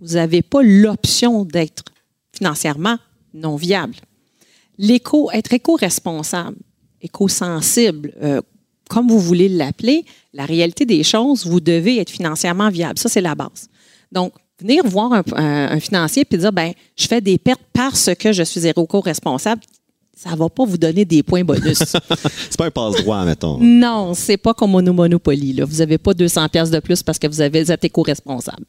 vous 0.00 0.14
n'avez 0.14 0.42
pas 0.42 0.62
l'option 0.62 1.44
d'être 1.44 1.84
financièrement 2.36 2.96
non 3.34 3.56
viable. 3.56 3.94
L'éco, 4.78 5.30
être 5.32 5.52
éco-responsable, 5.52 6.56
éco-sensible, 7.00 8.12
euh, 8.22 8.40
comme 8.88 9.08
vous 9.08 9.18
voulez 9.20 9.48
l'appeler, 9.48 10.04
la 10.32 10.44
réalité 10.44 10.84
des 10.86 11.02
choses, 11.02 11.46
vous 11.46 11.60
devez 11.60 11.98
être 11.98 12.10
financièrement 12.10 12.70
viable. 12.70 12.98
Ça, 12.98 13.08
c'est 13.08 13.20
la 13.20 13.34
base. 13.34 13.68
Donc, 14.12 14.32
venir 14.60 14.84
voir 14.86 15.12
un, 15.12 15.22
un- 15.34 15.70
un 15.72 15.80
financier 15.80 16.24
et 16.30 16.36
dire, 16.36 16.52
ben, 16.52 16.72
je 16.96 17.06
fais 17.06 17.20
des 17.20 17.38
pertes 17.38 17.62
parce 17.72 18.10
que 18.18 18.32
je 18.32 18.42
suis 18.42 18.66
éco-responsable, 18.66 19.62
ça 20.16 20.30
ne 20.30 20.36
va 20.36 20.48
pas 20.48 20.64
vous 20.64 20.78
donner 20.78 21.04
des 21.04 21.22
points 21.22 21.44
bonus. 21.44 21.78
C'est 22.48 22.56
pas 22.56 22.66
un 22.66 22.70
passe-droit, 22.70 23.24
mettons. 23.26 23.58
non, 23.60 24.14
c'est 24.14 24.38
pas 24.38 24.54
comme 24.54 24.74
au 24.74 24.80
Monopoly. 24.80 25.52
Là. 25.52 25.66
Vous 25.66 25.76
n'avez 25.76 25.98
pas 25.98 26.14
200 26.14 26.48
pièces 26.48 26.70
de 26.70 26.80
plus 26.80 27.02
parce 27.02 27.18
que 27.18 27.26
vous, 27.26 27.42
avez, 27.42 27.62
vous 27.62 27.70
êtes 27.70 27.84
éco-responsable. 27.84 28.64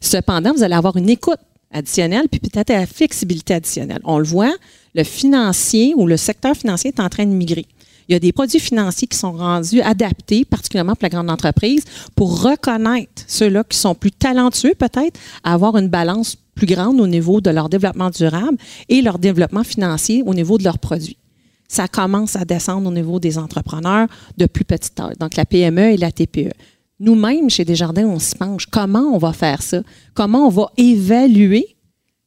Cependant, 0.00 0.52
vous 0.54 0.62
allez 0.62 0.74
avoir 0.76 0.96
une 0.96 1.08
écoute 1.10 1.40
additionnelle 1.70 2.28
puis 2.30 2.40
peut-être 2.40 2.70
la 2.70 2.86
flexibilité 2.86 3.54
additionnelle. 3.54 4.00
On 4.04 4.18
le 4.18 4.24
voit, 4.24 4.54
le 4.94 5.04
financier 5.04 5.94
ou 5.96 6.06
le 6.06 6.16
secteur 6.16 6.54
financier 6.56 6.92
est 6.96 7.00
en 7.00 7.08
train 7.08 7.26
de 7.26 7.32
migrer. 7.32 7.66
Il 8.08 8.12
y 8.12 8.16
a 8.16 8.18
des 8.18 8.32
produits 8.32 8.60
financiers 8.60 9.06
qui 9.06 9.18
sont 9.18 9.32
rendus 9.32 9.82
adaptés, 9.82 10.46
particulièrement 10.46 10.94
pour 10.94 11.02
la 11.02 11.10
grande 11.10 11.30
entreprise, 11.30 11.84
pour 12.16 12.42
reconnaître 12.42 13.22
ceux-là 13.26 13.64
qui 13.64 13.76
sont 13.76 13.94
plus 13.94 14.12
talentueux 14.12 14.74
peut-être, 14.78 15.20
à 15.44 15.52
avoir 15.52 15.76
une 15.76 15.88
balance 15.88 16.36
plus 16.54 16.66
grande 16.66 17.00
au 17.00 17.06
niveau 17.06 17.42
de 17.42 17.50
leur 17.50 17.68
développement 17.68 18.08
durable 18.08 18.56
et 18.88 19.02
leur 19.02 19.18
développement 19.18 19.62
financier 19.62 20.22
au 20.24 20.32
niveau 20.32 20.56
de 20.56 20.64
leurs 20.64 20.78
produits 20.78 21.18
ça 21.68 21.86
commence 21.86 22.34
à 22.34 22.44
descendre 22.44 22.88
au 22.88 22.92
niveau 22.92 23.20
des 23.20 23.38
entrepreneurs 23.38 24.08
de 24.38 24.46
plus 24.46 24.64
petite 24.64 24.94
taille, 24.94 25.14
donc 25.20 25.36
la 25.36 25.44
PME 25.44 25.92
et 25.92 25.96
la 25.98 26.10
TPE. 26.10 26.52
Nous-mêmes, 27.00 27.48
chez 27.48 27.64
Desjardins, 27.64 28.06
on 28.06 28.18
s'y 28.18 28.34
penche. 28.34 28.66
Comment 28.66 29.12
on 29.14 29.18
va 29.18 29.32
faire 29.32 29.62
ça? 29.62 29.82
Comment 30.14 30.46
on 30.46 30.50
va 30.50 30.72
évaluer 30.76 31.76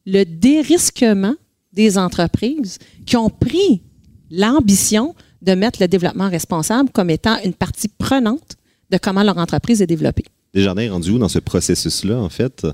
le 0.06 0.24
dérisquement 0.24 1.34
des 1.72 1.98
entreprises 1.98 2.78
qui 3.06 3.16
ont 3.16 3.30
pris 3.30 3.82
l'ambition 4.30 5.14
de 5.42 5.54
mettre 5.54 5.80
le 5.80 5.88
développement 5.88 6.28
responsable 6.28 6.90
comme 6.90 7.10
étant 7.10 7.36
une 7.44 7.54
partie 7.54 7.88
prenante 7.88 8.56
de 8.90 8.98
comment 8.98 9.22
leur 9.22 9.38
entreprise 9.38 9.82
est 9.82 9.86
développée? 9.86 10.24
Desjardins 10.54 10.82
est 10.82 10.90
rendu 10.90 11.10
où 11.10 11.18
dans 11.18 11.28
ce 11.28 11.38
processus-là, 11.38 12.18
en 12.18 12.28
fait? 12.28 12.66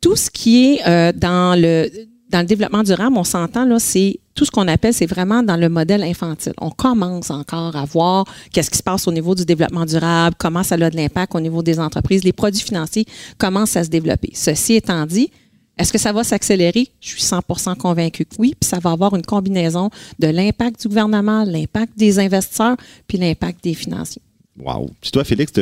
Tout 0.00 0.16
ce 0.16 0.30
qui 0.30 0.64
est 0.64 0.86
euh, 0.86 1.12
dans, 1.12 1.58
le, 1.58 1.90
dans 2.30 2.40
le 2.40 2.46
développement 2.46 2.82
durable, 2.82 3.16
on 3.16 3.24
s'entend, 3.24 3.64
là, 3.64 3.78
c'est 3.78 4.18
tout 4.34 4.44
ce 4.44 4.50
qu'on 4.50 4.68
appelle, 4.68 4.92
c'est 4.92 5.06
vraiment 5.06 5.42
dans 5.42 5.56
le 5.56 5.68
modèle 5.68 6.02
infantile. 6.02 6.52
On 6.58 6.70
commence 6.70 7.30
encore 7.30 7.76
à 7.76 7.84
voir 7.84 8.26
qu'est-ce 8.52 8.70
qui 8.70 8.78
se 8.78 8.82
passe 8.82 9.06
au 9.06 9.12
niveau 9.12 9.34
du 9.34 9.44
développement 9.44 9.86
durable, 9.86 10.36
comment 10.38 10.62
ça 10.62 10.74
a 10.74 10.90
de 10.90 10.96
l'impact 10.96 11.34
au 11.34 11.40
niveau 11.40 11.62
des 11.62 11.78
entreprises, 11.78 12.24
les 12.24 12.32
produits 12.32 12.62
financiers 12.62 13.06
commencent 13.38 13.76
à 13.76 13.84
se 13.84 13.90
développer. 13.90 14.30
Ceci 14.34 14.74
étant 14.74 15.06
dit, 15.06 15.30
est-ce 15.78 15.92
que 15.92 15.98
ça 15.98 16.12
va 16.12 16.24
s'accélérer? 16.24 16.88
Je 17.00 17.08
suis 17.08 17.22
100 17.22 17.42
convaincu 17.78 18.24
que 18.24 18.34
oui. 18.38 18.54
Puis 18.58 18.68
ça 18.68 18.78
va 18.78 18.92
avoir 18.92 19.14
une 19.14 19.24
combinaison 19.24 19.90
de 20.18 20.26
l'impact 20.26 20.80
du 20.80 20.88
gouvernement, 20.88 21.44
l'impact 21.44 21.98
des 21.98 22.18
investisseurs, 22.18 22.76
puis 23.06 23.18
l'impact 23.18 23.62
des 23.62 23.74
financiers. 23.74 24.22
Wow. 24.58 24.90
Puis 25.00 25.10
toi, 25.10 25.22
Félix, 25.22 25.52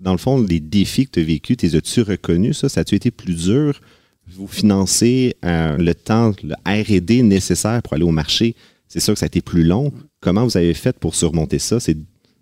dans 0.00 0.12
le 0.12 0.18
fond, 0.18 0.40
les 0.40 0.60
défis 0.60 1.06
que 1.06 1.12
tu 1.12 1.20
as 1.20 1.24
vécus, 1.24 1.56
tes 1.56 1.74
as-tu 1.74 2.02
reconnus? 2.02 2.58
Ça, 2.58 2.68
ça 2.68 2.80
a-tu 2.80 2.94
été 2.94 3.10
plus 3.10 3.34
dur? 3.34 3.80
Vous 4.36 4.46
financer 4.46 5.36
euh, 5.44 5.76
le 5.76 5.94
temps, 5.94 6.32
le 6.42 6.54
RD 6.66 7.22
nécessaire 7.24 7.82
pour 7.82 7.94
aller 7.94 8.04
au 8.04 8.10
marché. 8.10 8.54
C'est 8.86 9.00
sûr 9.00 9.14
que 9.14 9.20
ça 9.20 9.26
a 9.26 9.28
été 9.28 9.40
plus 9.40 9.64
long. 9.64 9.92
Comment 10.20 10.44
vous 10.44 10.56
avez 10.56 10.74
fait 10.74 10.98
pour 10.98 11.14
surmonter 11.14 11.58
ça? 11.58 11.78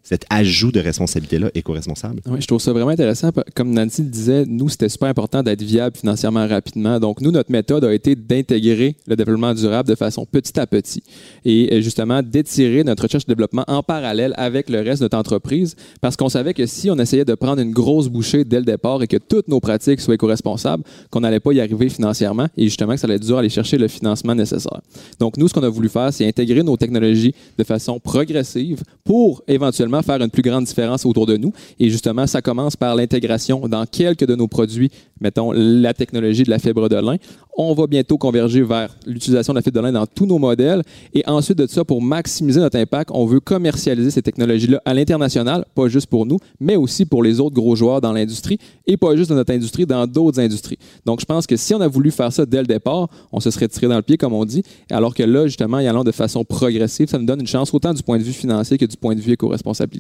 Cet 0.07 0.25
ajout 0.31 0.71
de 0.71 0.79
responsabilité-là 0.79 1.51
éco-responsable. 1.57 2.21
Oui, 2.27 2.41
je 2.41 2.47
trouve 2.47 2.61
ça 2.61 2.73
vraiment 2.73 2.93
intéressant. 2.93 3.31
Comme 3.57 3.73
Nancy 3.73 4.03
le 4.03 4.09
disait, 4.09 4.45
nous, 4.47 4.69
c'était 4.69 4.89
super 4.89 5.09
important 5.09 5.43
d'être 5.43 5.63
viable 5.63 5.97
financièrement 5.97 6.47
rapidement. 6.47 7.01
Donc, 7.01 7.21
nous, 7.21 7.33
notre 7.33 7.51
méthode 7.51 7.85
a 7.85 7.93
été 7.93 8.15
d'intégrer 8.15 8.95
le 9.09 9.17
développement 9.17 9.53
durable 9.53 9.89
de 9.89 9.97
façon 9.97 10.25
petit 10.25 10.61
à 10.61 10.67
petit 10.69 11.03
et 11.45 11.75
euh, 11.75 11.81
justement 11.81 12.23
d'étirer 12.23 12.85
notre 12.85 13.03
recherche 13.03 13.25
et 13.25 13.33
développement 13.33 13.65
en 13.67 13.83
parallèle 13.83 14.33
avec 14.37 14.71
le 14.71 14.81
reste 14.81 15.01
de 15.01 15.07
notre 15.07 15.19
entreprise 15.19 15.75
parce 16.01 16.17
qu'on 16.17 16.29
savait 16.29 16.55
que 16.55 16.67
si 16.67 16.89
on 16.89 16.99
essayait 17.01 17.25
de 17.25 17.35
prendre 17.35 17.61
une 17.61 17.73
grosse 17.73 18.09
bouchée 18.09 18.45
dès 18.45 18.61
le 18.61 18.65
départ 18.65 19.03
et 19.03 19.09
que 19.09 19.17
toutes 19.17 19.49
nos 19.49 19.59
pratiques 19.59 20.01
soient 20.01 20.15
éco-responsables, 20.15 20.85
qu'on 21.11 21.21
n'allait 21.21 21.41
pas 21.41 21.51
y 21.51 21.61
arriver 21.61 21.89
financièrement 21.89 22.47
et 22.57 22.63
justement 22.67 22.93
que 22.93 23.01
ça 23.01 23.09
allait 23.09 23.17
être 23.17 23.27
dur 23.27 23.39
à 23.39 23.41
aller 23.41 23.49
chercher 23.49 23.77
le 23.77 23.89
financement 23.89 24.37
nécessaire. 24.37 24.81
Donc, 25.19 25.37
nous, 25.37 25.49
ce 25.49 25.55
qu'on 25.55 25.65
a 25.65 25.69
voulu 25.69 25.89
faire, 25.89 26.13
c'est 26.13 26.29
intégrer 26.29 26.63
nos 26.63 26.77
technologies 26.77 27.35
de 27.59 27.65
façon 27.65 27.99
progressive 27.99 28.85
pour 29.03 29.43
éventuellement 29.49 29.96
faire 30.03 30.21
une 30.21 30.31
plus 30.31 30.43
grande 30.43 30.65
différence 30.65 31.05
autour 31.05 31.27
de 31.27 31.37
nous. 31.37 31.53
Et 31.79 31.91
justement, 31.91 32.27
ça 32.27 32.43
commence 32.43 32.77
par 32.77 32.95
l'intégration 32.95 33.69
dans 33.69 33.87
quelques 33.87 34.25
de 34.25 34.35
nos 34.35 34.49
produits, 34.49 34.91
mettons 35.21 35.53
la 35.53 35.95
technologie 35.95 36.45
de 36.45 36.51
la 36.51 36.59
fibre 36.59 36.89
de 36.89 36.97
lin. 36.97 37.17
On 37.59 37.73
va 37.73 37.87
bientôt 37.87 38.19
converger 38.19 38.63
vers 38.63 38.95
l'utilisation 39.07 39.55
de 39.55 39.59
la 39.59 39.63
fibre 39.63 39.77
de 39.77 39.81
lin 39.81 39.93
dans 39.93 40.07
tous 40.07 40.27
nos 40.27 40.39
modèles. 40.39 40.83
Et 41.15 41.23
ensuite 41.27 41.57
de 41.57 41.67
ça, 41.67 41.87
pour 41.87 42.03
maximiser 42.03 42.61
notre 42.61 42.79
impact, 42.79 43.11
on 43.15 43.25
veut 43.25 43.41
commercialiser 43.41 44.11
ces 44.11 44.21
technologies-là 44.21 44.83
à 44.85 44.93
l'international, 44.93 45.65
pas 45.75 45.89
juste 45.89 46.09
pour 46.09 46.27
nous, 46.27 46.39
mais 46.61 46.77
aussi 46.77 47.07
pour 47.07 47.23
les 47.23 47.41
autres 47.41 47.55
gros 47.55 47.75
joueurs 47.75 48.03
dans 48.03 48.13
l'industrie 48.13 48.59
et 48.87 48.99
pas 48.99 49.17
juste 49.17 49.31
dans 49.31 49.37
notre 49.37 49.55
industrie, 49.55 49.87
dans 49.87 50.07
d'autres 50.07 50.39
industries. 50.39 50.77
Donc, 51.07 51.21
je 51.21 51.25
pense 51.25 51.47
que 51.47 51.57
si 51.57 51.75
on 51.75 51.81
a 51.81 51.89
voulu 51.89 52.11
faire 52.11 52.31
ça 52.31 52.45
dès 52.45 52.61
le 52.61 52.67
départ, 52.67 53.09
on 53.33 53.41
se 53.41 53.51
serait 53.51 53.69
tiré 53.69 53.89
dans 53.89 53.97
le 53.97 54.03
pied, 54.03 54.19
comme 54.19 54.35
on 54.35 54.45
dit, 54.45 54.63
alors 54.91 55.15
que 55.15 55.23
là, 55.23 55.47
justement, 55.47 55.81
y 55.81 55.87
allant 55.87 56.05
de 56.05 56.13
façon 56.13 56.45
progressive, 56.45 57.09
ça 57.09 57.19
nous 57.19 57.25
donne 57.27 57.41
une 57.41 57.47
chance 57.47 57.73
autant 57.73 57.95
du 57.95 58.03
point 58.03 58.19
de 58.19 58.23
vue 58.23 58.33
financier 58.33 58.77
que 58.77 58.85
du 58.85 58.99
point 58.99 59.15
de 59.15 59.21
vue 59.21 59.33
éco-responsable 59.33 59.97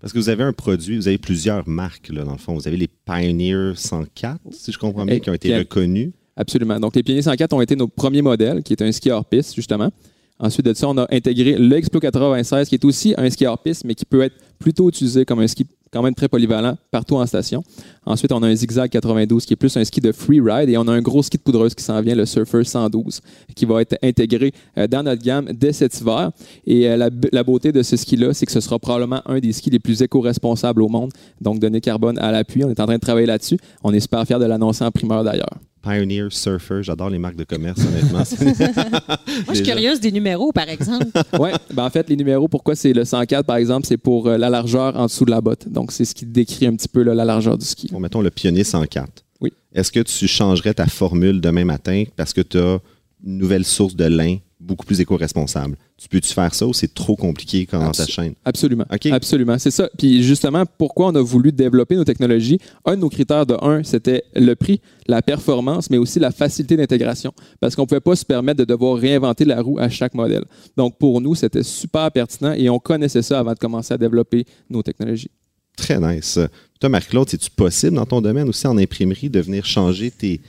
parce 0.00 0.12
que 0.12 0.18
vous 0.18 0.28
avez 0.28 0.42
un 0.42 0.52
produit, 0.52 0.96
vous 0.96 1.08
avez 1.08 1.16
plusieurs 1.16 1.66
marques, 1.66 2.10
là, 2.10 2.24
dans 2.24 2.32
le 2.32 2.38
fond. 2.38 2.52
Vous 2.52 2.68
avez 2.68 2.76
les 2.76 2.88
Pioneer 2.88 3.72
104, 3.74 4.38
si 4.50 4.70
je 4.70 4.78
comprends 4.78 5.06
bien, 5.06 5.18
qui 5.18 5.30
ont 5.30 5.34
été 5.34 5.56
reconnus. 5.56 6.10
Absolument. 6.36 6.80
Donc, 6.80 6.96
les 6.96 7.02
Pioneer 7.02 7.22
104 7.22 7.52
ont 7.52 7.60
été 7.60 7.76
nos 7.76 7.88
premiers 7.88 8.22
modèles, 8.22 8.62
qui 8.62 8.72
est 8.72 8.82
un 8.82 8.90
ski 8.90 9.10
hors 9.10 9.24
piste, 9.24 9.54
justement. 9.54 9.90
Ensuite 10.40 10.66
de 10.66 10.74
ça, 10.74 10.88
on 10.88 10.98
a 10.98 11.06
intégré 11.10 11.56
l'Explo 11.56 12.00
96, 12.00 12.68
qui 12.68 12.74
est 12.74 12.84
aussi 12.84 13.14
un 13.16 13.30
ski 13.30 13.46
hors 13.46 13.58
piste, 13.58 13.84
mais 13.84 13.94
qui 13.94 14.04
peut 14.04 14.22
être 14.22 14.34
plutôt 14.58 14.88
utilisé 14.88 15.24
comme 15.24 15.38
un 15.38 15.46
ski 15.46 15.64
quand 15.92 16.02
même 16.02 16.14
très 16.14 16.28
polyvalent 16.28 16.76
partout 16.90 17.14
en 17.14 17.24
station. 17.24 17.62
Ensuite, 18.04 18.32
on 18.32 18.42
a 18.42 18.48
un 18.48 18.54
Zigzag 18.54 18.90
92 18.90 19.46
qui 19.46 19.52
est 19.52 19.56
plus 19.56 19.76
un 19.76 19.84
ski 19.84 20.00
de 20.00 20.10
free 20.10 20.40
ride 20.40 20.68
et 20.68 20.76
on 20.76 20.88
a 20.88 20.92
un 20.92 21.00
gros 21.00 21.22
ski 21.22 21.38
de 21.38 21.42
poudreuse 21.42 21.72
qui 21.72 21.84
s'en 21.84 22.00
vient, 22.02 22.16
le 22.16 22.26
Surfer 22.26 22.64
112, 22.64 23.20
qui 23.54 23.64
va 23.64 23.80
être 23.80 23.96
intégré 24.02 24.52
euh, 24.76 24.88
dans 24.88 25.04
notre 25.04 25.22
gamme 25.22 25.52
dès 25.52 25.72
cet 25.72 26.00
hiver. 26.00 26.32
Et 26.66 26.90
euh, 26.90 27.08
la, 27.30 27.44
beauté 27.44 27.70
de 27.70 27.84
ce 27.84 27.96
ski-là, 27.96 28.34
c'est 28.34 28.44
que 28.44 28.50
ce 28.50 28.60
sera 28.60 28.80
probablement 28.80 29.22
un 29.26 29.38
des 29.38 29.52
skis 29.52 29.70
les 29.70 29.78
plus 29.78 30.02
éco-responsables 30.02 30.82
au 30.82 30.88
monde. 30.88 31.12
Donc, 31.40 31.60
données 31.60 31.80
carbone 31.80 32.18
à 32.18 32.32
l'appui. 32.32 32.64
On 32.64 32.70
est 32.70 32.80
en 32.80 32.86
train 32.86 32.96
de 32.96 33.00
travailler 33.00 33.26
là-dessus. 33.26 33.58
On 33.84 33.94
est 33.94 34.00
super 34.00 34.26
fiers 34.26 34.40
de 34.40 34.46
l'annoncer 34.46 34.84
en 34.84 34.90
primeur 34.90 35.22
d'ailleurs. 35.22 35.60
Pioneer 35.84 36.28
Surfer. 36.30 36.82
J'adore 36.82 37.10
les 37.10 37.18
marques 37.18 37.36
de 37.36 37.44
commerce, 37.44 37.78
honnêtement. 37.80 38.18
Moi, 38.40 39.44
je 39.50 39.54
suis 39.54 39.64
curieuse 39.64 40.00
des 40.00 40.10
numéros, 40.10 40.52
par 40.52 40.68
exemple. 40.68 41.06
oui, 41.38 41.50
ben 41.72 41.84
en 41.84 41.90
fait, 41.90 42.08
les 42.08 42.16
numéros, 42.16 42.48
pourquoi 42.48 42.74
c'est 42.74 42.92
le 42.92 43.04
104, 43.04 43.44
par 43.44 43.56
exemple, 43.56 43.86
c'est 43.86 43.96
pour 43.96 44.26
euh, 44.26 44.38
la 44.38 44.50
largeur 44.50 44.96
en 44.96 45.06
dessous 45.06 45.24
de 45.24 45.30
la 45.30 45.40
botte. 45.40 45.68
Donc, 45.68 45.92
c'est 45.92 46.04
ce 46.04 46.14
qui 46.14 46.26
décrit 46.26 46.66
un 46.66 46.74
petit 46.74 46.88
peu 46.88 47.02
la 47.02 47.24
largeur 47.24 47.58
du 47.58 47.66
ski. 47.66 47.88
Bon, 47.92 48.00
mettons 48.00 48.22
le 48.22 48.30
Pionnier 48.30 48.64
104. 48.64 49.24
Oui. 49.40 49.52
Est-ce 49.74 49.92
que 49.92 50.00
tu 50.00 50.26
changerais 50.26 50.74
ta 50.74 50.86
formule 50.86 51.40
demain 51.40 51.64
matin 51.64 52.04
parce 52.16 52.32
que 52.32 52.40
tu 52.40 52.58
as 52.58 52.78
une 53.26 53.38
nouvelle 53.38 53.64
source 53.64 53.94
de 53.94 54.04
lin 54.04 54.38
beaucoup 54.64 54.86
plus 54.86 55.00
éco-responsable. 55.00 55.76
Tu 55.96 56.08
peux-tu 56.08 56.32
faire 56.32 56.54
ça 56.54 56.66
ou 56.66 56.72
c'est 56.72 56.92
trop 56.92 57.16
compliqué 57.16 57.66
dans 57.70 57.92
ta 57.92 58.06
chaîne? 58.06 58.34
Absolument. 58.44 58.84
Absolument. 59.12 59.58
C'est 59.58 59.70
ça. 59.70 59.88
Puis 59.98 60.22
justement, 60.22 60.64
pourquoi 60.78 61.08
on 61.08 61.14
a 61.14 61.20
voulu 61.20 61.52
développer 61.52 61.96
nos 61.96 62.04
technologies? 62.04 62.58
Un 62.84 62.96
de 62.96 63.00
nos 63.02 63.08
critères 63.08 63.46
de 63.46 63.56
un, 63.62 63.82
c'était 63.84 64.24
le 64.34 64.54
prix, 64.54 64.80
la 65.06 65.22
performance, 65.22 65.90
mais 65.90 65.98
aussi 65.98 66.18
la 66.18 66.30
facilité 66.30 66.76
d'intégration. 66.76 67.32
Parce 67.60 67.76
qu'on 67.76 67.82
ne 67.82 67.86
pouvait 67.86 68.00
pas 68.00 68.16
se 68.16 68.24
permettre 68.24 68.58
de 68.58 68.64
devoir 68.64 68.96
réinventer 68.96 69.44
la 69.44 69.60
roue 69.60 69.78
à 69.78 69.88
chaque 69.88 70.14
modèle. 70.14 70.44
Donc 70.76 70.98
pour 70.98 71.20
nous, 71.20 71.34
c'était 71.34 71.62
super 71.62 72.10
pertinent 72.10 72.52
et 72.52 72.68
on 72.68 72.78
connaissait 72.78 73.22
ça 73.22 73.38
avant 73.38 73.52
de 73.52 73.58
commencer 73.58 73.94
à 73.94 73.98
développer 73.98 74.44
nos 74.70 74.82
technologies. 74.82 75.30
Très 75.76 75.98
nice. 76.00 76.38
Toi, 76.80 76.88
Marc-Claude, 76.88 77.28
c'est-tu 77.28 77.50
possible 77.50 77.96
dans 77.96 78.06
ton 78.06 78.20
domaine 78.20 78.48
aussi 78.48 78.66
en 78.66 78.78
imprimerie 78.78 79.28
de 79.28 79.40
venir 79.40 79.64
changer 79.64 80.10
tes, 80.10 80.40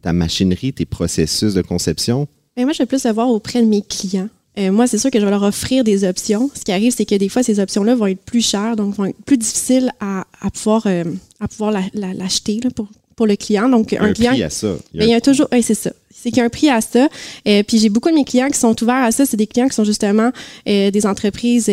ta 0.00 0.12
machinerie, 0.12 0.72
tes 0.72 0.86
processus 0.86 1.54
de 1.54 1.62
conception? 1.62 2.26
Mais 2.56 2.64
moi, 2.64 2.72
je 2.72 2.78
vais 2.78 2.86
plus 2.86 3.04
le 3.04 3.12
voir 3.12 3.28
auprès 3.30 3.62
de 3.62 3.66
mes 3.66 3.82
clients. 3.82 4.28
Euh, 4.58 4.70
moi, 4.70 4.86
c'est 4.86 4.98
sûr 4.98 5.10
que 5.10 5.18
je 5.18 5.24
vais 5.24 5.30
leur 5.30 5.42
offrir 5.42 5.82
des 5.82 6.04
options. 6.04 6.50
Ce 6.54 6.62
qui 6.62 6.72
arrive, 6.72 6.92
c'est 6.94 7.06
que 7.06 7.14
des 7.14 7.28
fois, 7.28 7.42
ces 7.42 7.58
options-là 7.58 7.94
vont 7.94 8.06
être 8.06 8.22
plus 8.22 8.46
chères, 8.46 8.76
donc 8.76 8.94
vont 8.94 9.06
être 9.06 9.22
plus 9.24 9.38
difficiles 9.38 9.90
à, 10.00 10.24
pouvoir, 10.52 10.82
euh, 10.86 11.04
à 11.40 11.48
pouvoir 11.48 11.72
l'acheter 11.94 12.60
pour, 12.74 12.88
pour 13.16 13.26
le 13.26 13.36
client. 13.36 13.68
Donc, 13.68 13.94
un, 13.94 14.12
client, 14.12 14.32
prix 14.32 14.42
à 14.42 14.50
ça. 14.50 14.76
Il 14.92 15.04
y 15.04 15.14
a, 15.14 15.16
ben, 15.16 15.20
toujours, 15.22 15.48
c'est 15.50 15.74
ça. 15.74 15.92
C'est 16.14 16.30
qu'il 16.30 16.38
y 16.38 16.42
a 16.42 16.44
un 16.44 16.50
prix 16.50 16.68
à 16.68 16.82
ça. 16.82 17.08
Euh, 17.48 17.62
puis 17.62 17.78
j'ai 17.78 17.88
beaucoup 17.88 18.10
de 18.10 18.14
mes 18.14 18.24
clients 18.24 18.48
qui 18.48 18.58
sont 18.58 18.80
ouverts 18.82 19.02
à 19.02 19.10
ça. 19.10 19.24
C'est 19.24 19.38
des 19.38 19.46
clients 19.46 19.68
qui 19.68 19.74
sont 19.74 19.84
justement 19.84 20.30
des 20.66 21.06
entreprises 21.06 21.70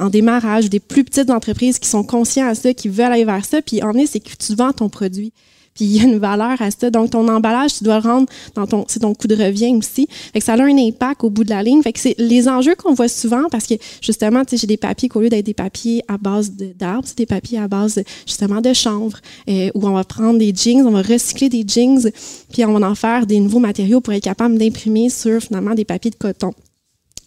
en 0.00 0.08
démarrage, 0.08 0.68
des 0.68 0.80
plus 0.80 1.04
petites 1.04 1.30
entreprises 1.30 1.78
qui 1.78 1.88
sont 1.88 2.02
conscients 2.02 2.48
à 2.48 2.54
ça, 2.56 2.74
qui 2.74 2.88
veulent 2.88 3.12
aller 3.12 3.24
vers 3.24 3.44
ça. 3.44 3.62
Puis 3.62 3.82
en 3.82 3.94
est, 3.94 4.06
c'est 4.06 4.20
que 4.20 4.30
tu 4.36 4.54
vends 4.54 4.72
ton 4.72 4.88
produit 4.88 5.32
puis 5.74 5.84
il 5.84 5.96
y 5.96 6.00
a 6.00 6.04
une 6.04 6.18
valeur 6.18 6.60
à 6.60 6.70
ça. 6.70 6.90
Donc, 6.90 7.10
ton 7.10 7.26
emballage, 7.28 7.74
tu 7.78 7.84
dois 7.84 8.00
le 8.00 8.08
rendre 8.08 8.26
dans 8.54 8.66
ton, 8.66 8.84
c'est 8.88 9.00
ton 9.00 9.14
coût 9.14 9.26
de 9.26 9.36
revient 9.36 9.74
aussi. 9.76 10.06
Fait 10.32 10.38
que 10.38 10.44
ça 10.44 10.54
a 10.54 10.62
un 10.62 10.76
impact 10.76 11.24
au 11.24 11.30
bout 11.30 11.44
de 11.44 11.50
la 11.50 11.62
ligne. 11.62 11.82
Fait 11.82 11.92
que 11.92 12.00
c'est 12.00 12.14
les 12.18 12.48
enjeux 12.48 12.74
qu'on 12.74 12.94
voit 12.94 13.08
souvent 13.08 13.44
parce 13.50 13.66
que, 13.66 13.74
justement, 14.00 14.44
tu 14.44 14.50
sais, 14.50 14.56
j'ai 14.58 14.66
des 14.66 14.76
papiers 14.76 15.08
qu'au 15.08 15.20
lieu 15.20 15.28
d'être 15.28 15.46
des 15.46 15.54
papiers 15.54 16.02
à 16.08 16.18
base 16.18 16.52
d'arbres, 16.52 17.06
c'est 17.06 17.18
des 17.18 17.26
papiers 17.26 17.58
à 17.58 17.68
base, 17.68 18.02
justement, 18.26 18.60
de 18.60 18.72
chanvre, 18.72 19.18
euh, 19.48 19.70
où 19.74 19.86
on 19.86 19.92
va 19.92 20.04
prendre 20.04 20.38
des 20.38 20.52
jeans, 20.54 20.86
on 20.86 20.90
va 20.90 21.02
recycler 21.02 21.48
des 21.48 21.64
jeans, 21.66 22.10
puis 22.52 22.64
on 22.64 22.78
va 22.78 22.88
en 22.88 22.94
faire 22.94 23.26
des 23.26 23.40
nouveaux 23.40 23.60
matériaux 23.60 24.00
pour 24.00 24.12
être 24.12 24.24
capable 24.24 24.58
d'imprimer 24.58 25.08
sur, 25.08 25.40
finalement, 25.40 25.74
des 25.74 25.84
papiers 25.84 26.10
de 26.10 26.16
coton. 26.16 26.52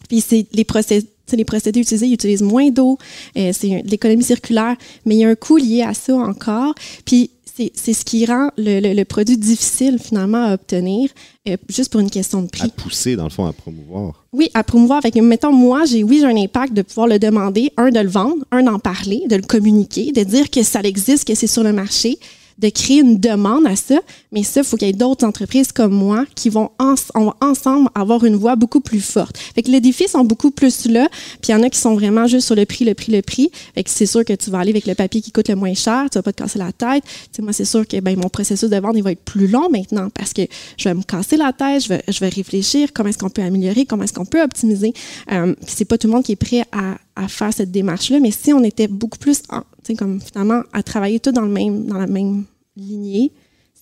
Puis 0.08 0.20
c'est 0.20 0.46
les 0.52 0.64
procédés 0.64 1.08
les 1.34 1.44
procédés 1.44 1.80
utilisés, 1.80 2.06
ils 2.06 2.14
utilisent 2.14 2.42
moins 2.42 2.70
d'eau, 2.70 2.98
euh, 3.36 3.50
c'est 3.52 3.82
l'économie 3.84 4.22
circulaire, 4.22 4.76
mais 5.04 5.16
il 5.16 5.18
y 5.18 5.24
a 5.24 5.28
un 5.28 5.34
coût 5.34 5.56
lié 5.56 5.82
à 5.82 5.92
ça 5.92 6.14
encore. 6.14 6.74
Puis 7.04 7.30
c'est 7.74 7.92
ce 7.92 8.04
qui 8.04 8.26
rend 8.26 8.50
le, 8.58 9.04
produit 9.04 9.36
difficile 9.36 9.98
finalement 9.98 10.44
à 10.44 10.54
obtenir, 10.54 11.10
euh, 11.48 11.56
juste 11.68 11.90
pour 11.90 12.00
une 12.00 12.10
question 12.10 12.42
de 12.42 12.48
prix. 12.48 12.64
À 12.64 12.68
pousser, 12.68 13.16
dans 13.16 13.24
le 13.24 13.30
fond, 13.30 13.46
à 13.46 13.52
promouvoir. 13.52 14.24
Oui, 14.32 14.50
à 14.52 14.62
promouvoir. 14.62 15.00
Fait 15.02 15.14
mettons, 15.20 15.52
moi, 15.52 15.84
j'ai 15.84 16.02
oui, 16.02 16.18
j'ai 16.20 16.26
un 16.26 16.36
impact 16.36 16.74
de 16.74 16.82
pouvoir 16.82 17.06
le 17.06 17.18
demander, 17.18 17.72
un, 17.76 17.90
de 17.90 18.00
le 18.00 18.08
vendre, 18.08 18.44
un, 18.50 18.62
d'en 18.62 18.78
parler, 18.78 19.22
de 19.28 19.36
le 19.36 19.42
communiquer, 19.42 20.12
de 20.12 20.22
dire 20.22 20.50
que 20.50 20.62
ça 20.62 20.80
existe, 20.80 21.26
que 21.26 21.34
c'est 21.34 21.46
sur 21.46 21.62
le 21.62 21.72
marché, 21.72 22.18
de 22.58 22.68
créer 22.68 23.00
une 23.00 23.18
demande 23.18 23.66
à 23.66 23.76
ça. 23.76 23.98
Mais 24.32 24.42
ça, 24.42 24.60
il 24.60 24.66
faut 24.66 24.76
qu'il 24.76 24.88
y 24.88 24.90
ait 24.90 24.94
d'autres 24.94 25.26
entreprises 25.26 25.72
comme 25.72 25.92
moi 25.92 26.24
qui 26.34 26.48
vont 26.48 26.70
ensemble 26.78 27.88
avoir 27.94 28.24
une 28.24 28.36
voix 28.36 28.56
beaucoup 28.56 28.80
plus 28.80 29.00
forte. 29.00 29.38
Fait 29.38 29.62
que 29.62 29.70
les 29.70 29.80
défis 29.80 30.08
sont 30.08 30.24
beaucoup 30.24 30.50
plus 30.50 30.86
là. 30.86 31.08
Puis 31.42 31.50
il 31.50 31.52
y 31.52 31.54
en 31.54 31.62
a 31.62 31.70
qui 31.70 31.78
sont 31.78 31.94
vraiment 31.94 32.26
juste 32.26 32.46
sur 32.46 32.54
le 32.54 32.64
prix, 32.64 32.84
le 32.84 32.94
prix, 32.94 33.12
le 33.12 33.22
prix. 33.22 33.50
Fait 33.74 33.84
que 33.84 33.90
c'est 33.90 34.06
sûr 34.06 34.24
que 34.24 34.32
tu 34.32 34.50
vas 34.50 34.60
aller 34.60 34.70
avec 34.70 34.86
le 34.86 34.94
papier 34.94 35.20
qui 35.20 35.32
coûte 35.32 35.48
le 35.48 35.56
moins 35.56 35.74
cher. 35.74 36.06
Tu 36.10 36.18
vas 36.18 36.22
pas 36.22 36.32
te 36.32 36.42
casser 36.42 36.58
la 36.58 36.72
tête. 36.72 37.04
moi, 37.40 37.52
c'est 37.52 37.64
sûr 37.64 37.86
que 37.86 38.00
ben, 38.00 38.18
mon 38.18 38.28
processus 38.28 38.68
de 38.68 38.76
vente, 38.76 38.94
il 38.96 39.02
va 39.02 39.12
être 39.12 39.24
plus 39.24 39.48
long 39.48 39.68
maintenant 39.70 40.08
parce 40.10 40.32
que 40.32 40.42
je 40.76 40.88
vais 40.88 40.94
me 40.94 41.02
casser 41.02 41.36
la 41.36 41.52
tête. 41.52 41.84
Je 41.84 41.88
vais, 41.88 42.02
je 42.08 42.20
vais 42.20 42.28
réfléchir 42.28 42.88
comment 42.94 43.08
est-ce 43.08 43.18
qu'on 43.18 43.30
peut 43.30 43.42
améliorer, 43.42 43.86
comment 43.86 44.04
est-ce 44.04 44.14
qu'on 44.14 44.24
peut 44.24 44.42
optimiser. 44.42 44.92
Euh, 45.32 45.54
c'est 45.66 45.84
pas 45.84 45.98
tout 45.98 46.08
le 46.08 46.14
monde 46.14 46.24
qui 46.24 46.32
est 46.32 46.36
prêt 46.36 46.64
à 46.72 46.96
à 47.16 47.28
faire 47.28 47.52
cette 47.52 47.70
démarche-là. 47.70 48.20
Mais 48.20 48.30
si 48.30 48.52
on 48.52 48.62
était 48.62 48.86
beaucoup 48.86 49.18
plus, 49.18 49.42
en, 49.48 49.62
comme 49.94 50.20
finalement, 50.20 50.62
à 50.72 50.82
travailler 50.82 51.20
tout 51.20 51.32
dans, 51.32 51.42
le 51.42 51.50
même, 51.50 51.86
dans 51.86 51.98
la 51.98 52.06
même 52.06 52.44
lignée, 52.76 53.32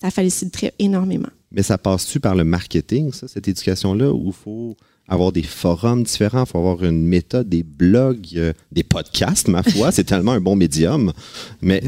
ça 0.00 0.10
faciliterait 0.10 0.74
énormément. 0.78 1.28
Mais 1.50 1.62
ça 1.62 1.78
passe-tu 1.78 2.20
par 2.20 2.34
le 2.34 2.44
marketing, 2.44 3.12
ça, 3.12 3.28
cette 3.28 3.48
éducation-là, 3.48 4.12
où 4.12 4.26
il 4.26 4.32
faut 4.32 4.76
avoir 5.06 5.32
des 5.32 5.42
forums 5.42 6.02
différents, 6.02 6.44
il 6.44 6.48
faut 6.48 6.58
avoir 6.58 6.82
une 6.82 7.06
méthode, 7.06 7.48
des 7.48 7.62
blogs, 7.62 8.26
euh, 8.36 8.52
des 8.72 8.82
podcasts, 8.82 9.48
ma 9.48 9.62
foi, 9.62 9.92
c'est 9.92 10.04
tellement 10.12 10.32
un 10.32 10.40
bon 10.40 10.56
médium. 10.56 11.12
Mais 11.60 11.82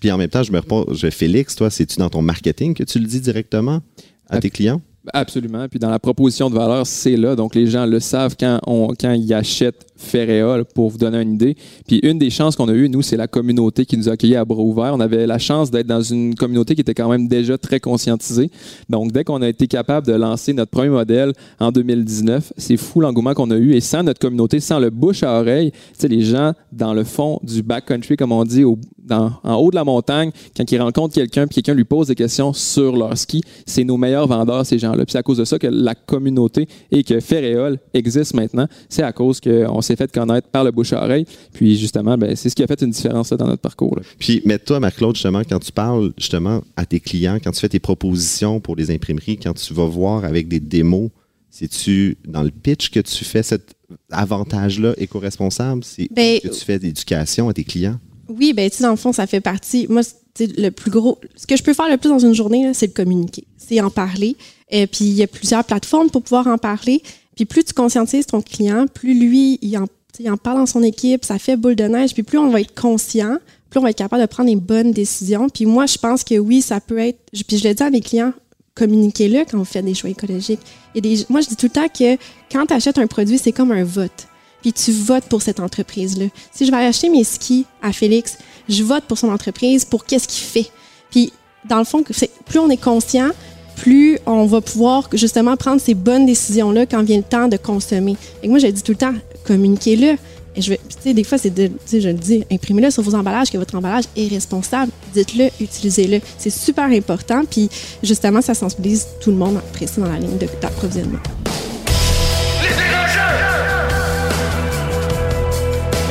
puis 0.00 0.10
en 0.10 0.18
même 0.18 0.28
temps, 0.28 0.42
je 0.42 0.52
me 0.52 0.58
réponds, 0.58 0.86
je 0.92 1.10
Félix, 1.10 1.56
toi, 1.56 1.70
c'est-tu 1.70 1.98
dans 1.98 2.10
ton 2.10 2.22
marketing 2.22 2.74
que 2.74 2.84
tu 2.84 2.98
le 2.98 3.06
dis 3.06 3.20
directement 3.20 3.80
à 4.28 4.38
tes 4.38 4.50
clients? 4.50 4.80
Absolument. 5.12 5.66
Puis 5.68 5.78
dans 5.78 5.90
la 5.90 5.98
proposition 5.98 6.50
de 6.50 6.54
valeur, 6.54 6.86
c'est 6.86 7.16
là. 7.16 7.34
Donc 7.34 7.54
les 7.54 7.66
gens 7.66 7.86
le 7.86 8.00
savent 8.00 8.36
quand, 8.38 8.60
on, 8.66 8.94
quand 8.98 9.12
ils 9.12 9.32
achètent 9.32 9.86
Ferréol 9.98 10.64
pour 10.64 10.88
vous 10.88 10.96
donner 10.96 11.20
une 11.20 11.34
idée. 11.34 11.56
Puis 11.86 12.00
une 12.02 12.18
des 12.18 12.30
chances 12.30 12.56
qu'on 12.56 12.68
a 12.68 12.72
eues, 12.72 12.88
nous, 12.88 13.02
c'est 13.02 13.16
la 13.16 13.26
communauté 13.26 13.84
qui 13.84 13.98
nous 13.98 14.08
a 14.08 14.12
accueillis 14.12 14.36
à 14.36 14.44
bras 14.44 14.62
ouverts. 14.62 14.94
On 14.94 15.00
avait 15.00 15.26
la 15.26 15.38
chance 15.38 15.70
d'être 15.70 15.86
dans 15.86 16.00
une 16.00 16.34
communauté 16.34 16.74
qui 16.74 16.80
était 16.80 16.94
quand 16.94 17.10
même 17.10 17.28
déjà 17.28 17.58
très 17.58 17.80
conscientisée. 17.80 18.50
Donc 18.88 19.12
dès 19.12 19.24
qu'on 19.24 19.42
a 19.42 19.48
été 19.48 19.66
capable 19.66 20.06
de 20.06 20.12
lancer 20.12 20.54
notre 20.54 20.70
premier 20.70 20.90
modèle 20.90 21.32
en 21.60 21.72
2019, 21.72 22.52
c'est 22.56 22.76
fou 22.76 23.00
l'engouement 23.00 23.34
qu'on 23.34 23.50
a 23.50 23.56
eu. 23.56 23.74
Et 23.74 23.80
sans 23.80 24.02
notre 24.02 24.20
communauté, 24.20 24.60
sans 24.60 24.78
le 24.78 24.90
bouche 24.90 25.22
à 25.22 25.40
oreille, 25.40 25.72
tu 25.72 25.78
sais, 25.98 26.08
les 26.08 26.22
gens 26.22 26.52
dans 26.72 26.94
le 26.94 27.04
fond 27.04 27.40
du 27.42 27.62
backcountry, 27.62 28.16
comme 28.16 28.32
on 28.32 28.44
dit, 28.44 28.64
en 28.64 29.54
haut 29.56 29.70
de 29.70 29.74
la 29.74 29.84
montagne, 29.84 30.30
quand 30.56 30.70
ils 30.70 30.80
rencontrent 30.80 31.14
quelqu'un, 31.14 31.46
puis 31.46 31.56
quelqu'un 31.56 31.74
lui 31.74 31.84
pose 31.84 32.08
des 32.08 32.14
questions 32.14 32.52
sur 32.52 32.96
leur 32.96 33.16
ski, 33.18 33.42
c'est 33.66 33.84
nos 33.84 33.96
meilleurs 33.96 34.26
vendeurs, 34.26 34.64
ces 34.64 34.78
gens-là. 34.78 35.04
Puis 35.04 35.12
c'est 35.12 35.18
à 35.18 35.22
cause 35.22 35.38
de 35.38 35.44
ça 35.44 35.58
que 35.58 35.66
la 35.66 35.94
communauté 35.94 36.68
et 36.92 37.02
que 37.02 37.18
Ferréol 37.20 37.78
existe 37.94 38.34
maintenant. 38.34 38.66
C'est 38.88 39.02
à 39.02 39.12
cause 39.12 39.40
qu'on 39.40 39.80
s'est 39.88 39.96
fait 39.96 40.10
connaître 40.10 40.48
par 40.48 40.64
le 40.64 40.70
bouche 40.70 40.92
à 40.92 41.02
oreille. 41.02 41.26
Puis 41.52 41.76
justement, 41.76 42.16
ben, 42.16 42.36
c'est 42.36 42.48
ce 42.48 42.54
qui 42.54 42.62
a 42.62 42.66
fait 42.66 42.80
une 42.82 42.90
différence 42.90 43.30
dans 43.30 43.46
notre 43.46 43.62
parcours. 43.62 43.98
Puis, 44.18 44.42
mais 44.44 44.58
toi, 44.58 44.80
Marc-Claude, 44.80 45.16
justement, 45.16 45.42
quand 45.48 45.58
tu 45.58 45.72
parles 45.72 46.12
justement 46.16 46.62
à 46.76 46.86
tes 46.86 47.00
clients, 47.00 47.38
quand 47.42 47.50
tu 47.50 47.60
fais 47.60 47.68
tes 47.68 47.80
propositions 47.80 48.60
pour 48.60 48.76
les 48.76 48.90
imprimeries, 48.90 49.38
quand 49.38 49.54
tu 49.54 49.74
vas 49.74 49.86
voir 49.86 50.24
avec 50.24 50.48
des 50.48 50.60
démos, 50.60 51.10
c'est-tu 51.50 52.18
dans 52.26 52.42
le 52.42 52.50
pitch 52.50 52.90
que 52.90 53.00
tu 53.00 53.24
fais 53.24 53.42
cet 53.42 53.74
avantage-là 54.10 54.94
éco-responsable? 54.98 55.82
C'est 55.82 56.08
ben, 56.12 56.40
que 56.40 56.48
tu 56.48 56.64
fais 56.64 56.78
d'éducation 56.78 57.48
à 57.48 57.54
tes 57.54 57.64
clients? 57.64 57.98
Oui, 58.28 58.52
ben 58.52 58.68
tu 58.68 58.82
dans 58.82 58.90
le 58.90 58.96
fond, 58.96 59.12
ça 59.12 59.26
fait 59.26 59.40
partie. 59.40 59.86
Moi, 59.88 60.02
le 60.40 60.70
plus 60.70 60.90
gros. 60.90 61.18
Ce 61.36 61.46
que 61.46 61.56
je 61.56 61.62
peux 61.62 61.74
faire 61.74 61.88
le 61.90 61.96
plus 61.96 62.10
dans 62.10 62.18
une 62.18 62.34
journée, 62.34 62.72
c'est 62.74 62.86
le 62.86 62.92
communiquer, 62.92 63.44
c'est 63.56 63.80
en 63.80 63.90
parler. 63.90 64.36
Et 64.70 64.86
puis 64.86 65.06
il 65.06 65.14
y 65.14 65.22
a 65.22 65.26
plusieurs 65.26 65.64
plateformes 65.64 66.10
pour 66.10 66.22
pouvoir 66.22 66.46
en 66.46 66.58
parler. 66.58 67.02
Puis 67.38 67.44
plus 67.44 67.62
tu 67.62 67.72
conscientises 67.72 68.26
ton 68.26 68.42
client, 68.42 68.86
plus 68.92 69.14
lui 69.14 69.60
il 69.62 69.78
en, 69.78 70.36
parle 70.36 70.58
dans 70.58 70.66
son 70.66 70.82
équipe, 70.82 71.24
ça 71.24 71.38
fait 71.38 71.56
boule 71.56 71.76
de 71.76 71.84
neige. 71.84 72.12
Puis 72.12 72.24
plus 72.24 72.36
on 72.36 72.50
va 72.50 72.60
être 72.60 72.74
conscient, 72.74 73.38
plus 73.70 73.78
on 73.78 73.84
va 73.84 73.90
être 73.90 73.98
capable 73.98 74.22
de 74.22 74.26
prendre 74.26 74.48
les 74.48 74.56
bonnes 74.56 74.90
décisions. 74.90 75.48
Puis 75.48 75.64
moi, 75.64 75.86
je 75.86 75.98
pense 75.98 76.24
que 76.24 76.36
oui, 76.36 76.62
ça 76.62 76.80
peut 76.80 76.98
être. 76.98 77.20
Puis 77.46 77.58
je 77.58 77.68
le 77.68 77.74
dis 77.74 77.82
à 77.84 77.90
mes 77.90 78.00
clients, 78.00 78.32
communiquez-le 78.74 79.44
quand 79.48 79.56
vous 79.56 79.64
faites 79.64 79.84
des 79.84 79.94
choix 79.94 80.10
écologiques. 80.10 80.58
Et 80.96 81.00
moi, 81.28 81.40
je 81.40 81.46
dis 81.46 81.54
tout 81.54 81.66
le 81.66 81.70
temps 81.70 81.86
que 81.86 82.16
quand 82.50 82.66
tu 82.66 82.74
achètes 82.74 82.98
un 82.98 83.06
produit, 83.06 83.38
c'est 83.38 83.52
comme 83.52 83.70
un 83.70 83.84
vote 83.84 84.26
puis 84.60 84.72
tu 84.72 84.90
votes 84.90 85.26
pour 85.26 85.40
cette 85.40 85.60
entreprise-là. 85.60 86.26
Si 86.50 86.66
je 86.66 86.72
vais 86.72 86.78
acheter 86.78 87.08
mes 87.08 87.22
skis 87.22 87.64
à 87.80 87.92
Félix, 87.92 88.38
je 88.68 88.82
vote 88.82 89.04
pour 89.04 89.16
son 89.16 89.30
entreprise, 89.30 89.84
pour 89.84 90.04
qu'est-ce 90.04 90.26
qu'il 90.26 90.44
fait. 90.44 90.72
Puis, 91.12 91.32
dans 91.64 91.78
le 91.78 91.84
fond, 91.84 92.02
plus 92.02 92.58
on 92.58 92.68
est 92.68 92.82
conscient, 92.82 93.30
plus 93.78 94.18
on 94.26 94.44
va 94.46 94.60
pouvoir 94.60 95.08
justement 95.12 95.56
prendre 95.56 95.80
ces 95.80 95.94
bonnes 95.94 96.26
décisions-là 96.26 96.84
quand 96.86 97.02
vient 97.02 97.18
le 97.18 97.22
temps 97.22 97.48
de 97.48 97.56
consommer. 97.56 98.16
Et 98.42 98.48
moi, 98.48 98.58
je 98.58 98.66
dis 98.66 98.82
tout 98.82 98.92
le 98.92 98.98
temps, 98.98 99.14
communiquez-le. 99.46 100.16
Et 100.56 100.60
je 100.60 100.70
vais, 100.70 101.14
des 101.14 101.22
fois, 101.22 101.38
c'est 101.38 101.54
de, 101.54 101.70
je 101.90 102.08
le 102.08 102.14
dis, 102.14 102.44
imprimez-le 102.50 102.90
sur 102.90 103.02
vos 103.02 103.14
emballages, 103.14 103.50
que 103.50 103.58
votre 103.58 103.76
emballage 103.76 104.04
est 104.16 104.28
responsable. 104.28 104.90
Dites-le, 105.14 105.50
utilisez-le. 105.60 106.20
C'est 106.36 106.50
super 106.50 106.86
important. 106.86 107.44
Puis, 107.48 107.70
justement, 108.02 108.42
ça 108.42 108.54
sensibilise 108.54 109.06
tout 109.20 109.30
le 109.30 109.36
monde 109.36 109.58
après 109.58 109.86
ça 109.86 110.00
dans 110.00 110.10
la 110.10 110.18
ligne 110.18 110.36
d'approvisionnement. 110.60 111.20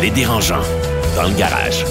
Les 0.01 0.12
dérangeants, 0.12 0.63
dans 1.15 1.27
le 1.27 1.38
garage. 1.38 1.84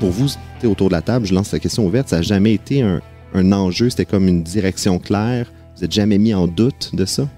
Pour 0.00 0.10
vous, 0.10 0.26
autour 0.64 0.88
de 0.88 0.94
la 0.94 1.02
table, 1.02 1.26
je 1.26 1.34
lance 1.34 1.52
la 1.52 1.58
question 1.58 1.86
ouverte, 1.86 2.08
ça 2.08 2.16
n'a 2.16 2.22
jamais 2.22 2.54
été 2.54 2.82
un, 2.82 3.00
un 3.34 3.52
enjeu, 3.52 3.90
c'était 3.90 4.04
comme 4.04 4.28
une 4.28 4.42
direction 4.42 4.98
claire. 4.98 5.52
Vous 5.74 5.82
n'êtes 5.82 5.92
jamais 5.92 6.18
mis 6.18 6.32
en 6.32 6.46
doute 6.46 6.90
de 6.94 7.04
ça? 7.04 7.28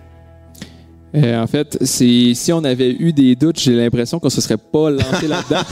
Euh, 1.16 1.42
en 1.42 1.46
fait, 1.46 1.79
c'est 1.81 2.35
si 2.35 2.52
on 2.52 2.62
avait 2.64 2.92
eu 2.92 3.12
des 3.12 3.35
doutes, 3.35 3.59
j'ai 3.59 3.74
l'impression 3.74 4.18
qu'on 4.18 4.29
se 4.29 4.40
serait 4.40 4.59
pas 4.59 4.90
lancé 4.90 5.26
là-dedans. 5.26 5.62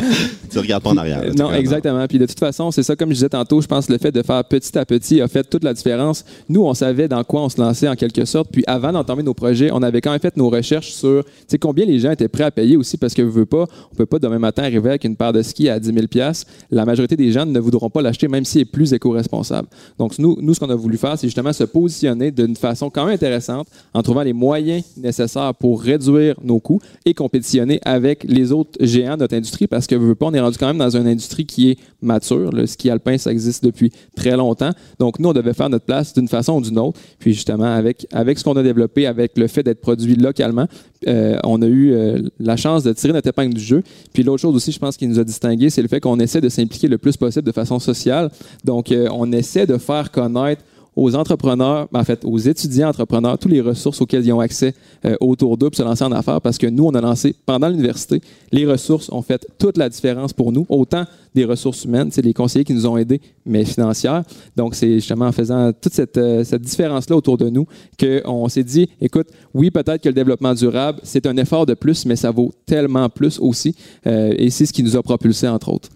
tu 0.50 0.58
regardes 0.58 0.82
pas 0.82 0.90
en 0.90 0.96
arrière. 0.96 1.22
non, 1.36 1.52
exactement. 1.52 2.04
Puis 2.08 2.18
de 2.18 2.26
toute 2.26 2.38
façon, 2.38 2.70
c'est 2.70 2.82
ça, 2.82 2.96
comme 2.96 3.10
je 3.10 3.14
disais 3.14 3.28
tantôt, 3.28 3.60
je 3.60 3.66
pense 3.66 3.86
que 3.86 3.92
le 3.92 3.98
fait 3.98 4.10
de 4.10 4.22
faire 4.22 4.42
petit 4.44 4.76
à 4.76 4.84
petit 4.84 5.20
a 5.20 5.28
fait 5.28 5.44
toute 5.44 5.62
la 5.62 5.72
différence. 5.72 6.24
Nous, 6.48 6.62
on 6.62 6.74
savait 6.74 7.06
dans 7.06 7.22
quoi 7.22 7.42
on 7.42 7.48
se 7.48 7.60
lançait 7.60 7.88
en 7.88 7.94
quelque 7.94 8.24
sorte. 8.24 8.48
Puis 8.50 8.64
avant 8.66 8.92
d'entamer 8.92 9.22
nos 9.22 9.34
projets, 9.34 9.70
on 9.72 9.82
avait 9.82 10.00
quand 10.00 10.10
même 10.10 10.20
fait 10.20 10.36
nos 10.36 10.50
recherches 10.50 10.90
sur 10.92 11.24
combien 11.60 11.86
les 11.86 11.98
gens 11.98 12.10
étaient 12.10 12.28
prêts 12.28 12.44
à 12.44 12.50
payer 12.50 12.76
aussi 12.76 12.96
parce 12.96 13.14
que 13.14 13.22
veut 13.22 13.46
pas, 13.46 13.66
on 13.92 13.94
peut 13.94 14.06
pas 14.06 14.18
demain 14.18 14.38
matin 14.38 14.62
arriver 14.62 14.90
avec 14.90 15.04
une 15.04 15.16
paire 15.16 15.32
de 15.32 15.42
skis 15.42 15.68
à 15.68 15.78
10 15.78 15.92
000 15.92 16.32
La 16.70 16.84
majorité 16.84 17.16
des 17.16 17.30
gens 17.32 17.46
ne 17.46 17.60
voudront 17.60 17.90
pas 17.90 18.02
l'acheter 18.02 18.28
même 18.28 18.44
s'il 18.44 18.62
est 18.62 18.64
plus 18.64 18.92
éco-responsable. 18.92 19.68
Donc 19.98 20.18
nous, 20.18 20.36
nous, 20.40 20.54
ce 20.54 20.60
qu'on 20.60 20.70
a 20.70 20.74
voulu 20.74 20.96
faire, 20.96 21.18
c'est 21.18 21.26
justement 21.26 21.52
se 21.52 21.64
positionner 21.64 22.30
d'une 22.30 22.56
façon 22.56 22.90
quand 22.90 23.04
même 23.04 23.14
intéressante 23.14 23.68
en 23.94 24.02
trouvant 24.02 24.22
les 24.22 24.32
moyens 24.32 24.47
nécessaires 24.96 25.54
pour 25.54 25.82
réduire 25.82 26.36
nos 26.42 26.60
coûts 26.60 26.80
et 27.04 27.14
compétitionner 27.14 27.80
avec 27.84 28.24
les 28.24 28.52
autres 28.52 28.78
géants 28.80 29.16
de 29.16 29.20
notre 29.20 29.36
industrie 29.36 29.66
parce 29.66 29.86
que 29.86 29.94
veut 29.94 30.14
pas, 30.14 30.26
on 30.26 30.34
est 30.34 30.40
rendu 30.40 30.58
quand 30.58 30.66
même 30.66 30.78
dans 30.78 30.96
une 30.96 31.06
industrie 31.06 31.46
qui 31.46 31.70
est 31.70 31.78
mature. 32.00 32.50
Le 32.52 32.66
ski 32.66 32.90
alpin, 32.90 33.18
ça 33.18 33.30
existe 33.30 33.64
depuis 33.64 33.92
très 34.16 34.36
longtemps. 34.36 34.70
Donc, 34.98 35.18
nous, 35.18 35.28
on 35.28 35.32
devait 35.32 35.54
faire 35.54 35.68
notre 35.68 35.84
place 35.84 36.14
d'une 36.14 36.28
façon 36.28 36.54
ou 36.54 36.60
d'une 36.60 36.78
autre. 36.78 36.98
Puis, 37.18 37.32
justement, 37.32 37.64
avec, 37.64 38.06
avec 38.12 38.38
ce 38.38 38.44
qu'on 38.44 38.56
a 38.56 38.62
développé, 38.62 39.06
avec 39.06 39.36
le 39.36 39.46
fait 39.46 39.62
d'être 39.62 39.80
produit 39.80 40.14
localement, 40.14 40.66
euh, 41.06 41.38
on 41.44 41.62
a 41.62 41.66
eu 41.66 41.92
euh, 41.92 42.20
la 42.38 42.56
chance 42.56 42.82
de 42.82 42.92
tirer 42.92 43.12
notre 43.12 43.28
épingle 43.28 43.54
du 43.54 43.62
jeu. 43.62 43.82
Puis, 44.12 44.22
l'autre 44.22 44.42
chose 44.42 44.54
aussi, 44.54 44.72
je 44.72 44.78
pense, 44.78 44.96
qui 44.96 45.06
nous 45.06 45.18
a 45.18 45.24
distingué, 45.24 45.70
c'est 45.70 45.82
le 45.82 45.88
fait 45.88 46.00
qu'on 46.00 46.18
essaie 46.18 46.40
de 46.40 46.48
s'impliquer 46.48 46.88
le 46.88 46.98
plus 46.98 47.16
possible 47.16 47.46
de 47.46 47.52
façon 47.52 47.78
sociale. 47.78 48.30
Donc, 48.64 48.92
euh, 48.92 49.08
on 49.12 49.30
essaie 49.32 49.66
de 49.66 49.78
faire 49.78 50.10
connaître 50.10 50.62
aux 50.98 51.14
entrepreneurs, 51.14 51.86
ben, 51.92 52.00
en 52.00 52.04
fait, 52.04 52.24
aux 52.24 52.38
étudiants 52.38 52.88
entrepreneurs, 52.88 53.38
toutes 53.38 53.52
les 53.52 53.60
ressources 53.60 54.00
auxquelles 54.00 54.26
ils 54.26 54.32
ont 54.32 54.40
accès 54.40 54.74
euh, 55.04 55.14
autour 55.20 55.56
d'eux 55.56 55.70
pour 55.70 55.76
se 55.76 55.82
lancer 55.84 56.02
en 56.02 56.10
affaires 56.10 56.40
parce 56.40 56.58
que 56.58 56.66
nous, 56.66 56.86
on 56.86 56.90
a 56.90 57.00
lancé 57.00 57.36
pendant 57.46 57.68
l'université, 57.68 58.20
les 58.50 58.66
ressources 58.66 59.08
ont 59.12 59.22
fait 59.22 59.46
toute 59.58 59.76
la 59.76 59.88
différence 59.88 60.32
pour 60.32 60.50
nous, 60.50 60.66
autant 60.68 61.04
des 61.36 61.44
ressources 61.44 61.84
humaines, 61.84 62.08
c'est 62.10 62.24
les 62.24 62.34
conseillers 62.34 62.64
qui 62.64 62.74
nous 62.74 62.84
ont 62.84 62.96
aidés, 62.96 63.20
mais 63.46 63.64
financières. 63.64 64.24
Donc, 64.56 64.74
c'est 64.74 64.94
justement 64.94 65.26
en 65.26 65.32
faisant 65.32 65.72
toute 65.72 65.94
cette, 65.94 66.18
euh, 66.18 66.42
cette 66.42 66.62
différence-là 66.62 67.14
autour 67.14 67.38
de 67.38 67.48
nous 67.48 67.66
qu'on 68.00 68.48
s'est 68.48 68.64
dit, 68.64 68.88
écoute, 69.00 69.28
oui, 69.54 69.70
peut-être 69.70 70.02
que 70.02 70.08
le 70.08 70.14
développement 70.14 70.54
durable, 70.54 70.98
c'est 71.04 71.26
un 71.26 71.36
effort 71.36 71.64
de 71.64 71.74
plus, 71.74 72.06
mais 72.06 72.16
ça 72.16 72.32
vaut 72.32 72.52
tellement 72.66 73.08
plus 73.08 73.38
aussi. 73.38 73.76
Euh, 74.08 74.34
et 74.36 74.50
c'est 74.50 74.66
ce 74.66 74.72
qui 74.72 74.82
nous 74.82 74.96
a 74.96 75.02
propulsé, 75.04 75.46
entre 75.46 75.68
autres. 75.68 75.90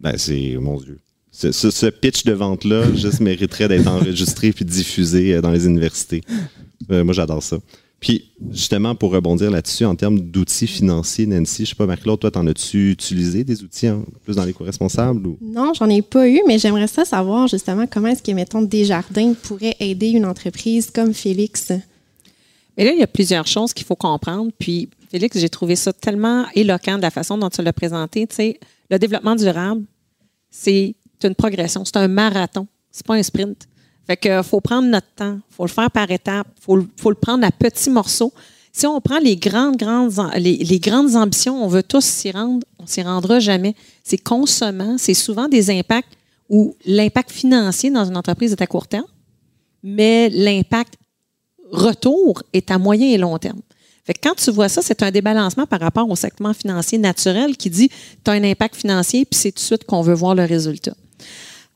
Ben, 0.00 0.14
c'est, 0.16 0.56
mon 0.60 0.76
Dieu, 0.78 0.98
ce, 1.40 1.86
pitch 1.86 2.24
de 2.24 2.32
vente-là 2.32 2.92
juste 2.94 3.20
mériterait 3.20 3.68
d'être 3.68 3.88
enregistré 3.88 4.52
puis 4.52 4.64
diffusé 4.64 5.34
euh, 5.34 5.40
dans 5.40 5.50
les 5.50 5.66
universités. 5.66 6.22
Euh, 6.90 7.04
moi, 7.04 7.14
j'adore 7.14 7.42
ça. 7.42 7.58
Puis, 8.00 8.30
justement, 8.50 8.94
pour 8.94 9.12
rebondir 9.12 9.50
là-dessus, 9.50 9.84
en 9.84 9.94
termes 9.94 10.18
d'outils 10.18 10.66
financiers, 10.66 11.26
Nancy, 11.26 11.66
je 11.66 11.70
sais 11.70 11.74
pas, 11.74 11.84
Marc-Claude, 11.84 12.18
toi, 12.18 12.30
t'en 12.30 12.46
as-tu 12.46 12.92
utilisé 12.92 13.44
des 13.44 13.62
outils 13.62 13.88
plus 14.24 14.36
dans 14.36 14.44
l'éco-responsable? 14.44 15.26
Ou? 15.26 15.38
Non, 15.42 15.74
j'en 15.74 15.88
ai 15.90 16.00
pas 16.00 16.26
eu, 16.26 16.40
mais 16.46 16.58
j'aimerais 16.58 16.86
ça 16.86 17.04
savoir 17.04 17.46
justement 17.46 17.86
comment 17.86 18.08
est-ce 18.08 18.22
que, 18.22 18.32
mettons, 18.32 18.62
Desjardins 18.62 19.34
pourrait 19.34 19.76
aider 19.80 20.08
une 20.08 20.24
entreprise 20.24 20.90
comme 20.90 21.12
Félix? 21.12 21.72
Mais 22.78 22.84
là, 22.86 22.92
il 22.92 22.98
y 22.98 23.02
a 23.02 23.06
plusieurs 23.06 23.46
choses 23.46 23.74
qu'il 23.74 23.84
faut 23.84 23.96
comprendre. 23.96 24.50
Puis, 24.58 24.88
Félix, 25.10 25.38
j'ai 25.38 25.50
trouvé 25.50 25.76
ça 25.76 25.92
tellement 25.92 26.46
éloquent 26.54 26.96
de 26.96 27.02
la 27.02 27.10
façon 27.10 27.36
dont 27.36 27.50
tu 27.50 27.60
l'as 27.60 27.74
présenté. 27.74 28.26
Tu 28.26 28.34
sais, 28.34 28.60
le 28.88 28.98
développement 28.98 29.36
durable, 29.36 29.82
c'est 30.50 30.94
c'est 31.20 31.28
une 31.28 31.34
progression, 31.34 31.84
c'est 31.84 31.96
un 31.96 32.08
marathon, 32.08 32.66
c'est 32.90 33.06
pas 33.06 33.14
un 33.14 33.22
sprint. 33.22 33.68
Fait 34.06 34.16
que 34.16 34.42
faut 34.42 34.60
prendre 34.60 34.88
notre 34.88 35.06
temps, 35.14 35.38
faut 35.50 35.64
le 35.64 35.70
faire 35.70 35.90
par 35.90 36.10
étapes, 36.10 36.48
faut, 36.60 36.84
faut 36.96 37.10
le 37.10 37.16
prendre 37.16 37.44
à 37.46 37.50
petits 37.50 37.90
morceaux. 37.90 38.32
Si 38.72 38.86
on 38.86 39.00
prend 39.00 39.18
les 39.18 39.36
grandes, 39.36 39.76
grandes, 39.76 40.12
les, 40.36 40.78
grandes 40.78 41.16
ambitions, 41.16 41.62
on 41.62 41.68
veut 41.68 41.82
tous 41.82 42.04
s'y 42.04 42.30
rendre, 42.30 42.66
on 42.78 42.86
s'y 42.86 43.02
rendra 43.02 43.40
jamais. 43.40 43.74
C'est 44.02 44.18
consommant, 44.18 44.96
c'est 44.96 45.14
souvent 45.14 45.48
des 45.48 45.70
impacts 45.70 46.12
où 46.48 46.74
l'impact 46.84 47.30
financier 47.30 47.90
dans 47.90 48.04
une 48.04 48.16
entreprise 48.16 48.52
est 48.52 48.62
à 48.62 48.66
court 48.66 48.88
terme, 48.88 49.06
mais 49.82 50.28
l'impact 50.30 50.94
retour 51.70 52.42
est 52.52 52.70
à 52.70 52.78
moyen 52.78 53.08
et 53.08 53.18
long 53.18 53.38
terme. 53.38 53.60
Fait 54.04 54.14
que 54.14 54.20
quand 54.22 54.34
tu 54.34 54.50
vois 54.50 54.68
ça, 54.68 54.82
c'est 54.82 55.02
un 55.02 55.10
débalancement 55.10 55.66
par 55.66 55.80
rapport 55.80 56.08
au 56.08 56.16
segment 56.16 56.54
financier 56.54 56.98
naturel 56.98 57.56
qui 57.56 57.70
dit 57.70 57.88
tu 57.88 58.30
as 58.30 58.34
un 58.34 58.42
impact 58.42 58.74
financier, 58.74 59.24
puis 59.24 59.38
c'est 59.38 59.52
tout 59.52 59.60
de 59.60 59.66
suite 59.66 59.84
qu'on 59.84 60.02
veut 60.02 60.14
voir 60.14 60.34
le 60.34 60.44
résultat. 60.44 60.94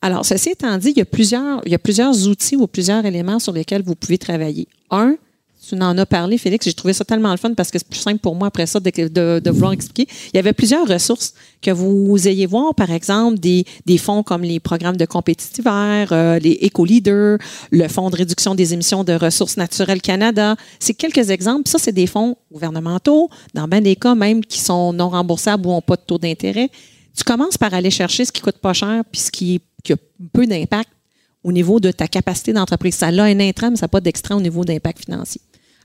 Alors, 0.05 0.27
ceci 0.27 0.51
étant 0.51 0.77
dit, 0.77 0.91
il 0.91 0.99
y, 0.99 1.01
a 1.01 1.07
plusieurs, 1.07 1.63
il 1.65 1.73
y 1.73 1.75
a 1.75 1.79
plusieurs 1.79 2.29
outils 2.29 2.57
ou 2.57 2.67
plusieurs 2.67 3.07
éléments 3.07 3.39
sur 3.39 3.55
lesquels 3.55 3.83
vous 3.83 3.95
pouvez 3.95 4.19
travailler. 4.19 4.69
Un, 4.91 5.17
tu 5.67 5.77
en 5.77 5.97
as 5.97 6.05
parlé, 6.05 6.37
Félix. 6.37 6.67
J'ai 6.67 6.75
trouvé 6.75 6.93
ça 6.93 7.07
tellement 7.07 7.31
le 7.31 7.39
fun 7.39 7.55
parce 7.55 7.71
que 7.71 7.79
c'est 7.79 7.89
plus 7.89 8.01
simple 8.01 8.19
pour 8.19 8.35
moi 8.35 8.49
après 8.49 8.67
ça 8.67 8.81
de, 8.81 9.39
de, 9.39 9.51
vouloir 9.51 9.73
expliquer. 9.73 10.07
Il 10.35 10.37
y 10.37 10.39
avait 10.39 10.53
plusieurs 10.53 10.87
ressources 10.87 11.33
que 11.63 11.71
vous 11.71 12.29
ayez 12.29 12.45
voir, 12.45 12.75
par 12.75 12.91
exemple, 12.91 13.39
des, 13.39 13.65
des 13.87 13.97
fonds 13.97 14.23
comme 14.23 14.43
les 14.43 14.61
programmes 14.61 14.99
de 14.99 15.07
compétitivers, 15.07 16.13
euh, 16.13 16.39
les 16.39 16.59
éco-leaders, 16.61 17.39
le 17.71 17.89
fonds 17.89 18.11
de 18.11 18.17
réduction 18.17 18.55
des 18.55 18.75
émissions 18.75 19.05
de 19.05 19.15
ressources 19.15 19.57
naturelles 19.57 20.03
Canada. 20.03 20.55
C'est 20.81 20.93
quelques 20.93 21.31
exemples. 21.31 21.67
Ça, 21.67 21.79
c'est 21.79 21.93
des 21.93 22.07
fonds 22.07 22.37
gouvernementaux, 22.53 23.31
dans 23.55 23.67
bien 23.67 23.81
des 23.81 23.97
cas 23.97 24.15
même 24.15 24.45
qui 24.45 24.61
sont 24.61 24.93
non 24.93 25.09
remboursables 25.09 25.67
ou 25.67 25.71
n'ont 25.71 25.81
pas 25.81 25.97
de 25.97 26.03
taux 26.07 26.19
d'intérêt. 26.19 26.69
Tu 27.17 27.25
commences 27.25 27.57
par 27.57 27.73
aller 27.73 27.91
chercher 27.91 28.27
ce 28.27 28.33
qui 28.33 28.43
coûte 28.43 28.59
pas 28.59 28.75
cher 28.75 29.03
puis 29.11 29.21
ce 29.21 29.31
qui, 29.31 29.63
qui 29.85 29.93
a 29.93 29.97
peu 30.33 30.47
d'impact 30.47 30.89
au 31.45 31.53
niveau 31.53 31.79
de 31.79 31.91
ta 31.91 32.09
capacité 32.09 32.53
d'entreprise. 32.53 32.95
Ça 32.95 33.09
a 33.09 33.23
un 33.23 33.41
intrant, 33.41 33.71
mais 33.71 33.77
ça 33.77 33.85
n'a 33.85 33.89
pas 33.89 34.01
d'extra 34.01 34.35
au 34.35 34.41
niveau 34.41 34.65
d'impact 34.65 35.05
financier. 35.05 35.43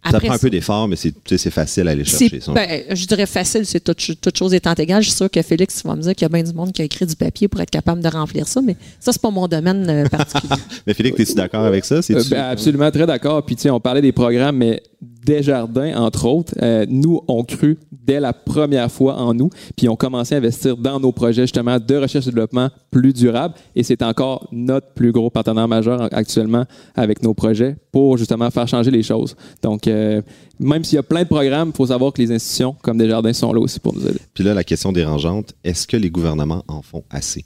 ça 0.10 0.18
prend 0.20 0.32
un 0.32 0.38
peu 0.38 0.50
d'effort, 0.50 0.88
mais 0.88 0.96
c'est 0.96 1.50
facile 1.52 1.90
à 1.90 1.92
aller 1.92 2.06
chercher. 2.06 2.40
Ça. 2.40 2.54
Ben, 2.54 2.84
je 2.90 3.06
dirais 3.06 3.26
facile, 3.26 3.66
c'est 3.66 3.84
toute, 3.84 4.22
toute, 4.22 4.38
chose 4.38 4.54
étant 4.54 4.74
égale. 4.74 5.04
Je 5.04 5.10
suis 5.10 5.18
sûr 5.18 5.30
que 5.30 5.42
Félix 5.42 5.84
va 5.84 5.98
me 5.98 6.02
dire 6.02 6.16
qu'il 6.16 6.24
y 6.24 6.26
a 6.26 6.30
bien 6.30 6.44
du 6.44 6.54
monde 6.54 6.72
qui 6.72 6.82
a 6.82 6.86
écrit 6.86 7.06
du 7.06 7.16
papier 7.16 7.50
pour 7.50 7.60
être 7.60 7.70
capable 7.70 8.02
de 8.02 8.08
remplir 8.08 8.48
ça, 8.48 8.62
mais 8.62 8.78
ça, 9.02 9.12
c'est 9.12 9.22
pas 9.22 9.32
mon 9.32 9.48
domaine 9.50 9.88
euh, 9.90 10.08
particulier. 10.08 10.56
mais 10.88 10.94
Félix, 10.94 11.20
es-tu 11.20 11.34
d'accord 11.34 11.66
avec 11.66 11.84
ça? 11.84 11.96
Euh, 11.96 12.24
ben, 12.32 12.44
absolument, 12.44 12.90
très 12.90 13.06
d'accord. 13.06 13.46
Puis, 13.46 13.58
tu 13.58 13.64
sais, 13.64 13.70
on 13.70 13.82
parlait 13.82 14.02
des 14.02 14.14
programmes, 14.14 14.56
mais 14.56 14.82
Desjardins, 15.02 15.96
entre 15.96 16.26
autres, 16.26 16.54
euh, 16.62 16.86
nous, 16.90 17.22
ont 17.28 17.44
cru 17.44 17.78
dès 17.92 18.20
la 18.20 18.34
première 18.34 18.92
fois 18.92 19.18
en 19.18 19.34
nous, 19.34 19.50
puis 19.78 19.88
ont 19.88 19.96
commencé 19.96 20.36
à 20.36 20.40
investir 20.40 20.76
dans 20.76 21.00
nos 21.00 21.12
projets 21.12 21.44
justement 21.44 21.78
de 21.80 21.96
recherche 21.96 22.28
et 22.28 22.32
développement 22.32 22.70
plus 22.92 23.14
durable. 23.14 23.54
Et 23.76 23.84
c'est 23.84 24.02
encore 24.02 24.48
notre 24.52 24.88
plus 24.94 25.12
gros 25.12 25.30
partenaire 25.30 25.68
majeur 25.68 26.10
actuellement 26.12 26.66
avec 26.96 27.22
nos 27.22 27.34
projets 27.34 27.76
pour 27.92 28.18
justement 28.18 28.50
faire 28.50 28.68
changer 28.68 28.92
les 28.92 29.04
choses. 29.04 29.36
Donc, 29.62 29.88
euh, 29.88 30.22
même 30.60 30.84
s'il 30.84 30.96
y 30.96 31.00
a 31.00 31.04
plein 31.04 31.24
de 31.24 31.28
programmes, 31.30 31.70
il 31.74 31.78
faut 31.78 31.88
savoir 31.88 32.12
que 32.12 32.22
les 32.22 32.32
institutions 32.32 32.76
comme 32.82 32.98
Desjardins 32.98 33.34
sont 33.34 33.54
là 33.54 33.60
aussi 33.60 33.80
pour 33.80 33.94
nous 33.94 34.06
aider. 34.06 34.20
Puis 34.34 34.44
là, 34.44 34.54
la 34.54 34.64
question 34.64 34.92
dérangeante, 34.92 35.54
est-ce 35.64 35.88
que 35.88 35.98
les 35.98 36.10
gouvernements 36.10 36.64
en 36.68 36.82
font 36.82 37.04
assez? 37.10 37.46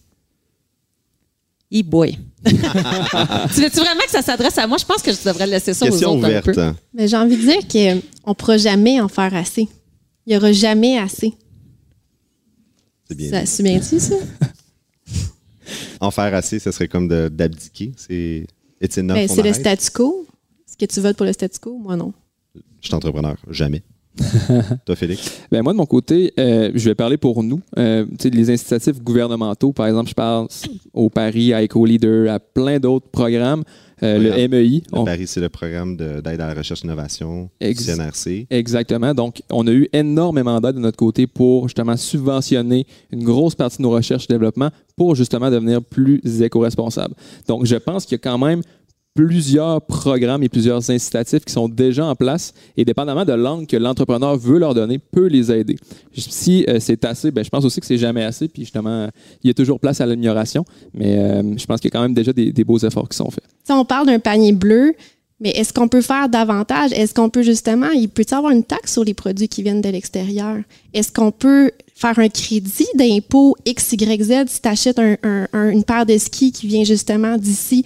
E 1.74 1.82
boy. 1.82 2.18
tu 2.46 2.52
veux-tu 2.54 3.80
vraiment 3.80 4.02
que 4.06 4.12
ça 4.12 4.22
s'adresse 4.22 4.58
à 4.58 4.68
moi? 4.68 4.78
Je 4.78 4.86
pense 4.86 5.02
que 5.02 5.12
je 5.12 5.24
devrais 5.26 5.48
laisser 5.48 5.74
ça 5.74 5.88
Question 5.88 6.12
aux 6.12 6.18
autres 6.18 6.28
ouverte. 6.28 6.50
un 6.50 6.74
peu. 6.74 6.80
Mais 6.94 7.08
j'ai 7.08 7.18
envie 7.18 7.38
de 7.38 7.42
dire 7.42 7.68
qu'on 8.24 8.30
ne 8.30 8.36
pourra 8.36 8.58
jamais 8.58 9.02
en 9.02 9.08
faire 9.08 9.34
assez. 9.34 9.68
Il 10.26 10.30
n'y 10.30 10.38
aura 10.38 10.52
jamais 10.52 10.98
assez. 10.98 11.34
C'est 13.08 13.16
bien. 13.16 13.30
Ça, 13.32 13.46
c'est 13.46 13.64
bien 13.64 13.80
dit, 13.80 14.00
ça? 14.00 14.16
en 16.00 16.12
faire 16.12 16.34
assez, 16.36 16.60
ce 16.60 16.72
serait 16.72 16.88
comme 16.88 17.08
d'abdiquer. 17.08 17.92
C'est 17.96 18.46
Ben, 18.82 19.28
le 19.44 19.54
statu 19.54 19.90
quo. 19.92 20.28
Est-ce 20.68 20.78
que 20.78 20.86
tu 20.86 21.00
votes 21.02 21.18
pour 21.18 21.26
le 21.26 21.34
statu 21.34 21.60
quo? 21.60 21.78
Moi, 21.78 21.96
non? 21.96 22.14
Je 22.82 22.88
suis 22.88 22.96
entrepreneur. 22.96 23.38
Jamais. 23.50 23.82
Toi, 24.86 24.96
Félix? 24.96 25.42
Ben 25.52 25.62
moi, 25.64 25.74
de 25.74 25.78
mon 25.78 25.86
côté, 25.86 26.34
euh, 26.40 26.72
je 26.76 26.90
vais 26.90 26.96
parler 26.96 27.18
pour 27.18 27.42
nous. 27.44 27.62
Euh, 27.78 28.06
les 28.24 28.50
incitatifs 28.52 29.02
gouvernementaux, 29.02 29.74
par 29.74 29.88
exemple, 29.88 30.10
je 30.10 30.14
pense 30.14 30.64
au 30.94 31.10
Paris, 31.10 31.54
à 31.54 31.64
EcoLeader, 31.64 32.28
à 32.30 32.40
plein 32.40 32.80
d'autres 32.80 33.08
programmes. 33.10 33.64
Euh, 34.02 34.18
le 34.18 34.48
MEI. 34.50 34.82
Le 34.92 35.00
on- 35.00 35.06
Paris, 35.06 35.28
c'est 35.28 35.40
le 35.40 35.48
programme 35.50 35.96
de- 35.96 36.20
d'aide 36.20 36.42
à 36.42 36.48
la 36.48 36.54
recherche 36.54 36.82
et 36.82 36.86
innovation 36.86 37.50
du 37.62 37.74
CNRC. 37.74 38.48
Exactement. 38.50 39.14
Donc, 39.14 39.42
on 39.50 39.66
a 39.66 39.72
eu 39.72 39.88
énormément 39.94 40.60
d'aide 40.60 40.76
de 40.76 40.80
notre 40.82 40.98
côté 40.98 41.26
pour 41.26 41.70
justement 41.70 41.96
subventionner 41.96 42.86
une 43.12 43.24
grosse 43.24 43.56
partie 43.56 43.78
de 43.78 43.84
nos 43.84 43.92
recherches 43.92 44.26
et 44.30 44.34
développement 44.34 44.70
pour 44.98 45.16
justement 45.16 45.50
devenir 45.50 45.82
plus 45.82 46.20
éco-responsables. 46.42 47.14
Donc, 47.48 47.66
je 47.66 47.76
pense 47.78 48.06
qu'il 48.06 48.16
y 48.16 48.22
a 48.22 48.30
quand 48.30 48.38
même 48.38 48.62
plusieurs 49.14 49.82
programmes 49.82 50.44
et 50.44 50.50
plusieurs 50.50 50.90
incitatifs 50.90 51.46
qui 51.46 51.54
sont 51.54 51.70
déjà 51.70 52.06
en 52.06 52.16
place 52.16 52.54
et 52.76 52.84
dépendamment 52.84 53.26
de 53.26 53.34
l'angle 53.34 53.68
que 53.68 53.78
l'entrepreneur 53.78 54.38
veut 54.38 54.58
leur 54.58 54.74
donner, 54.74 54.98
peut 54.98 55.28
les 55.28 55.52
aider. 55.52 55.76
Si 56.16 56.66
euh, 56.68 56.78
c'est 56.80 57.06
assez, 57.06 57.32
ben, 57.32 57.44
je 57.44 57.50
pense 57.50 57.64
aussi 57.64 57.80
que 57.80 57.86
c'est 57.86 57.98
jamais 57.98 58.24
assez, 58.24 58.48
puis 58.48 58.64
justement, 58.64 59.10
il 59.44 59.48
y 59.48 59.52
a 59.52 59.54
toujours 59.54 59.80
place 59.80 60.02
à 60.02 60.06
l'amélioration, 60.06 60.66
mais 60.94 61.18
euh, 61.18 61.58
je 61.58 61.66
pense 61.66 61.80
qu'il 61.80 61.90
y 61.90 61.94
a 61.94 61.98
quand 61.98 62.02
même 62.02 62.14
déjà 62.14 62.34
des, 62.34 62.52
des 62.52 62.64
beaux 62.64 62.80
efforts 62.80 63.08
qui 63.08 63.18
sont 63.18 63.30
faits. 63.30 63.46
Sais, 63.64 63.74
on 63.74 63.86
parle 63.86 64.08
d'un 64.08 64.20
panier 64.20 64.52
bleu, 64.52 64.94
mais 65.44 65.50
est-ce 65.52 65.74
qu'on 65.74 65.90
peut 65.90 66.02
faire 66.02 66.30
davantage? 66.30 66.92
Est-ce 66.94 67.14
qu'on 67.14 67.30
peut 67.30 67.44
justement, 67.44 67.90
il 67.90 68.08
peut 68.08 68.24
y 68.30 68.34
avoir 68.34 68.54
une 68.54 68.64
taxe 68.64 68.94
sur 68.94 69.04
les 69.04 69.14
produits 69.14 69.50
qui 69.50 69.62
viennent 69.62 69.82
de 69.82 69.90
l'extérieur? 69.90 70.56
Est-ce 70.94 71.12
qu'on 71.12 71.32
peut 71.32 71.72
faire 71.96 72.18
un 72.18 72.30
crédit 72.30 72.88
d'impôt 72.96 73.56
XYZ 73.68 74.46
si 74.48 74.62
tu 74.62 74.68
achètes 74.70 75.00
un- 75.00 75.18
un- 75.24 75.48
un- 75.52 75.70
une 75.70 75.84
paire 75.84 76.06
de 76.06 76.18
skis 76.18 76.54
qui 76.54 76.68
vient 76.68 76.86
justement 76.86 77.38
d'ici? 77.38 77.84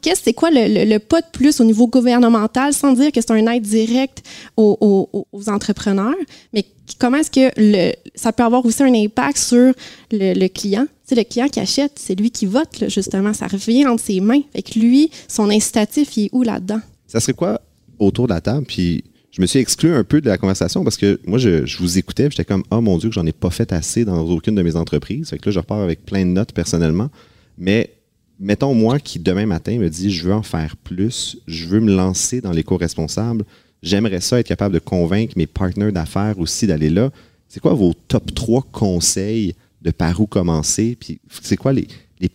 Qu'est-ce 0.00 0.22
c'est 0.24 0.32
quoi 0.32 0.48
le, 0.50 0.96
pas 0.98 1.20
de 1.20 1.26
plus 1.32 1.60
au 1.60 1.64
niveau 1.64 1.86
gouvernemental, 1.86 2.72
sans 2.72 2.94
dire 2.94 3.12
que 3.12 3.20
c'est 3.20 3.30
un 3.30 3.46
aide 3.46 3.62
direct 3.62 4.22
aux, 4.56 5.08
entrepreneurs, 5.48 6.14
mais 6.54 6.64
comment 6.98 7.18
est-ce 7.18 7.30
que 7.30 7.92
ça 8.14 8.32
peut 8.32 8.42
avoir 8.42 8.64
aussi 8.64 8.82
un 8.82 8.94
impact 8.94 9.36
sur 9.36 9.74
le 10.10 10.48
client? 10.48 10.86
Tu 11.06 11.14
sais, 11.14 11.20
le 11.20 11.24
client 11.24 11.48
qui 11.48 11.60
achète, 11.60 11.92
c'est 11.96 12.16
lui 12.18 12.32
qui 12.32 12.46
vote, 12.46 12.88
justement. 12.88 13.32
Ça 13.32 13.46
revient 13.46 13.86
entre 13.86 14.02
ses 14.02 14.20
mains. 14.20 14.40
Fait 14.52 14.62
que 14.62 14.76
lui, 14.78 15.10
son 15.28 15.50
incitatif, 15.50 16.16
il 16.16 16.24
est 16.24 16.30
où 16.32 16.42
là-dedans? 16.42 16.80
Ça 17.06 17.20
serait 17.20 17.34
quoi 17.34 17.60
autour 18.00 18.26
de 18.26 18.34
la 18.34 18.40
table? 18.40 18.66
Puis 18.66 19.04
je 19.30 19.40
me 19.40 19.46
suis 19.46 19.60
exclu 19.60 19.92
un 19.92 20.02
peu 20.02 20.20
de 20.20 20.28
la 20.28 20.36
conversation 20.36 20.82
parce 20.82 20.96
que 20.96 21.20
moi, 21.24 21.38
je, 21.38 21.78
vous 21.78 21.98
écoutais, 21.98 22.28
j'étais 22.30 22.44
comme, 22.44 22.64
oh 22.72 22.80
mon 22.80 22.98
Dieu, 22.98 23.10
que 23.10 23.14
j'en 23.14 23.26
ai 23.26 23.32
pas 23.32 23.50
fait 23.50 23.72
assez 23.72 24.04
dans 24.04 24.20
aucune 24.22 24.56
de 24.56 24.62
mes 24.62 24.74
entreprises. 24.74 25.28
Fait 25.28 25.38
que 25.38 25.48
là, 25.48 25.52
je 25.52 25.58
repars 25.60 25.80
avec 25.80 26.04
plein 26.04 26.24
de 26.24 26.30
notes 26.30 26.52
personnellement. 26.52 27.08
Mais 27.56 27.94
mettons, 28.40 28.74
moi 28.74 28.98
qui 28.98 29.20
demain 29.20 29.46
matin 29.46 29.78
me 29.78 29.88
dit, 29.88 30.10
je 30.10 30.24
veux 30.24 30.34
en 30.34 30.42
faire 30.42 30.76
plus, 30.76 31.38
je 31.46 31.66
veux 31.66 31.80
me 31.80 31.94
lancer 31.94 32.40
dans 32.40 32.50
l'éco-responsable, 32.50 33.44
j'aimerais 33.82 34.20
ça 34.20 34.40
être 34.40 34.48
capable 34.48 34.74
de 34.74 34.80
convaincre 34.80 35.34
mes 35.36 35.46
partenaires 35.46 35.92
d'affaires 35.92 36.38
aussi 36.38 36.66
d'aller 36.66 36.90
là. 36.90 37.10
C'est 37.48 37.60
quoi 37.60 37.74
vos 37.74 37.92
top 38.08 38.34
3 38.34 38.66
conseils 38.72 39.54
de 39.86 39.92
par 39.92 40.20
où 40.20 40.26
commencer? 40.26 40.96
Puis 40.98 41.20
c'est 41.42 41.56
quoi 41.56 41.72
les, 41.72 41.86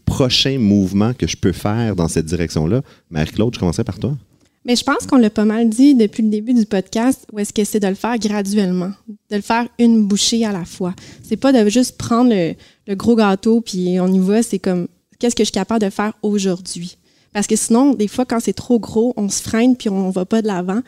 prochains 0.06 0.58
mouvements 0.58 1.14
que 1.14 1.28
je 1.28 1.36
peux 1.36 1.52
faire 1.52 1.96
dans 1.96 2.08
cette 2.08 2.26
direction-là? 2.26 2.82
Marie-Claude, 3.10 3.54
je 3.54 3.60
commencerai 3.60 3.84
par 3.84 4.00
toi. 4.00 4.18
Mais 4.64 4.76
je 4.76 4.84
pense 4.84 5.06
qu'on 5.08 5.18
l'a 5.18 5.30
pas 5.30 5.46
mal 5.46 5.70
dit 5.70 5.96
depuis 5.96 6.24
le 6.24 6.30
début 6.30 6.54
du 6.54 6.66
podcast, 6.66 7.26
où 7.34 7.40
est-ce 7.40 7.52
que 7.52 7.64
c'est 7.64 7.80
de 7.80 7.88
le 7.88 7.96
faire 7.96 8.18
graduellement, 8.20 8.92
de 9.30 9.36
le 9.36 9.42
faire 9.42 9.68
une 9.80 10.06
bouchée 10.06 10.46
à 10.46 10.52
la 10.52 10.66
fois. 10.66 10.94
C'est 11.24 11.36
pas 11.36 11.52
de 11.52 11.68
juste 11.70 11.98
prendre 11.98 12.32
le, 12.32 12.96
gros 12.96 13.16
gâteau 13.16 13.62
puis 13.62 14.00
on 14.00 14.08
y 14.08 14.20
va, 14.20 14.44
c'est 14.44 14.60
comme 14.60 14.88
qu'est-ce 15.20 15.36
que 15.36 15.44
je 15.44 15.48
suis 15.48 15.54
capable 15.54 15.82
de 15.82 15.90
faire 15.90 16.14
aujourd'hui? 16.22 16.98
Parce 17.34 17.48
que 17.48 17.56
sinon, 17.56 17.94
des 17.94 18.08
fois, 18.08 18.26
quand 18.26 18.40
c'est 18.40 18.54
trop 18.54 18.80
gros, 18.80 19.14
on 19.18 19.30
se 19.30 19.42
freine 19.42 19.76
puis 19.76 19.90
on 19.90 20.10
va 20.10 20.26
pas 20.26 20.42
de 20.42 20.48
l'avant. 20.48 20.82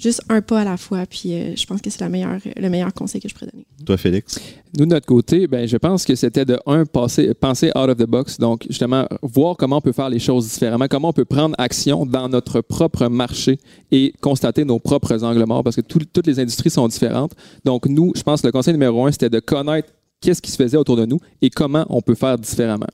Juste 0.00 0.22
un 0.28 0.40
pas 0.40 0.60
à 0.60 0.64
la 0.64 0.76
fois. 0.76 1.04
Puis 1.06 1.34
euh, 1.34 1.54
je 1.56 1.66
pense 1.66 1.80
que 1.82 1.90
c'est 1.90 2.00
la 2.00 2.08
meilleure, 2.08 2.38
le 2.56 2.68
meilleur 2.70 2.92
conseil 2.94 3.20
que 3.20 3.28
je 3.28 3.34
pourrais 3.34 3.50
donner. 3.52 3.66
Toi, 3.84 3.96
Félix? 3.96 4.40
Nous, 4.78 4.86
de 4.86 4.90
notre 4.90 5.06
côté, 5.06 5.46
ben, 5.46 5.66
je 5.68 5.76
pense 5.76 6.04
que 6.04 6.14
c'était 6.14 6.44
de 6.44 6.58
un, 6.66 6.84
passer, 6.86 7.34
penser 7.34 7.68
out 7.76 7.88
of 7.90 7.96
the 7.98 8.06
box. 8.06 8.38
Donc, 8.38 8.64
justement, 8.68 9.06
voir 9.22 9.56
comment 9.56 9.76
on 9.76 9.80
peut 9.80 9.92
faire 9.92 10.08
les 10.08 10.18
choses 10.18 10.48
différemment, 10.48 10.86
comment 10.88 11.08
on 11.08 11.12
peut 11.12 11.24
prendre 11.24 11.54
action 11.58 12.06
dans 12.06 12.28
notre 12.28 12.60
propre 12.60 13.08
marché 13.08 13.58
et 13.90 14.12
constater 14.20 14.64
nos 14.64 14.78
propres 14.78 15.22
angles 15.22 15.44
morts 15.46 15.62
parce 15.64 15.76
que 15.76 15.80
tout- 15.82 15.98
toutes 16.12 16.26
les 16.26 16.38
industries 16.40 16.70
sont 16.70 16.88
différentes. 16.88 17.32
Donc, 17.64 17.86
nous, 17.86 18.12
je 18.16 18.22
pense 18.22 18.40
que 18.40 18.46
le 18.46 18.52
conseil 18.52 18.72
numéro 18.74 19.04
un, 19.06 19.12
c'était 19.12 19.28
de 19.30 19.40
connaître 19.40 19.88
qu'est-ce 20.20 20.40
qui 20.40 20.50
se 20.50 20.56
faisait 20.56 20.76
autour 20.76 20.96
de 20.96 21.04
nous 21.06 21.18
et 21.42 21.50
comment 21.50 21.84
on 21.88 22.00
peut 22.00 22.14
faire 22.14 22.38
différemment. 22.38 22.86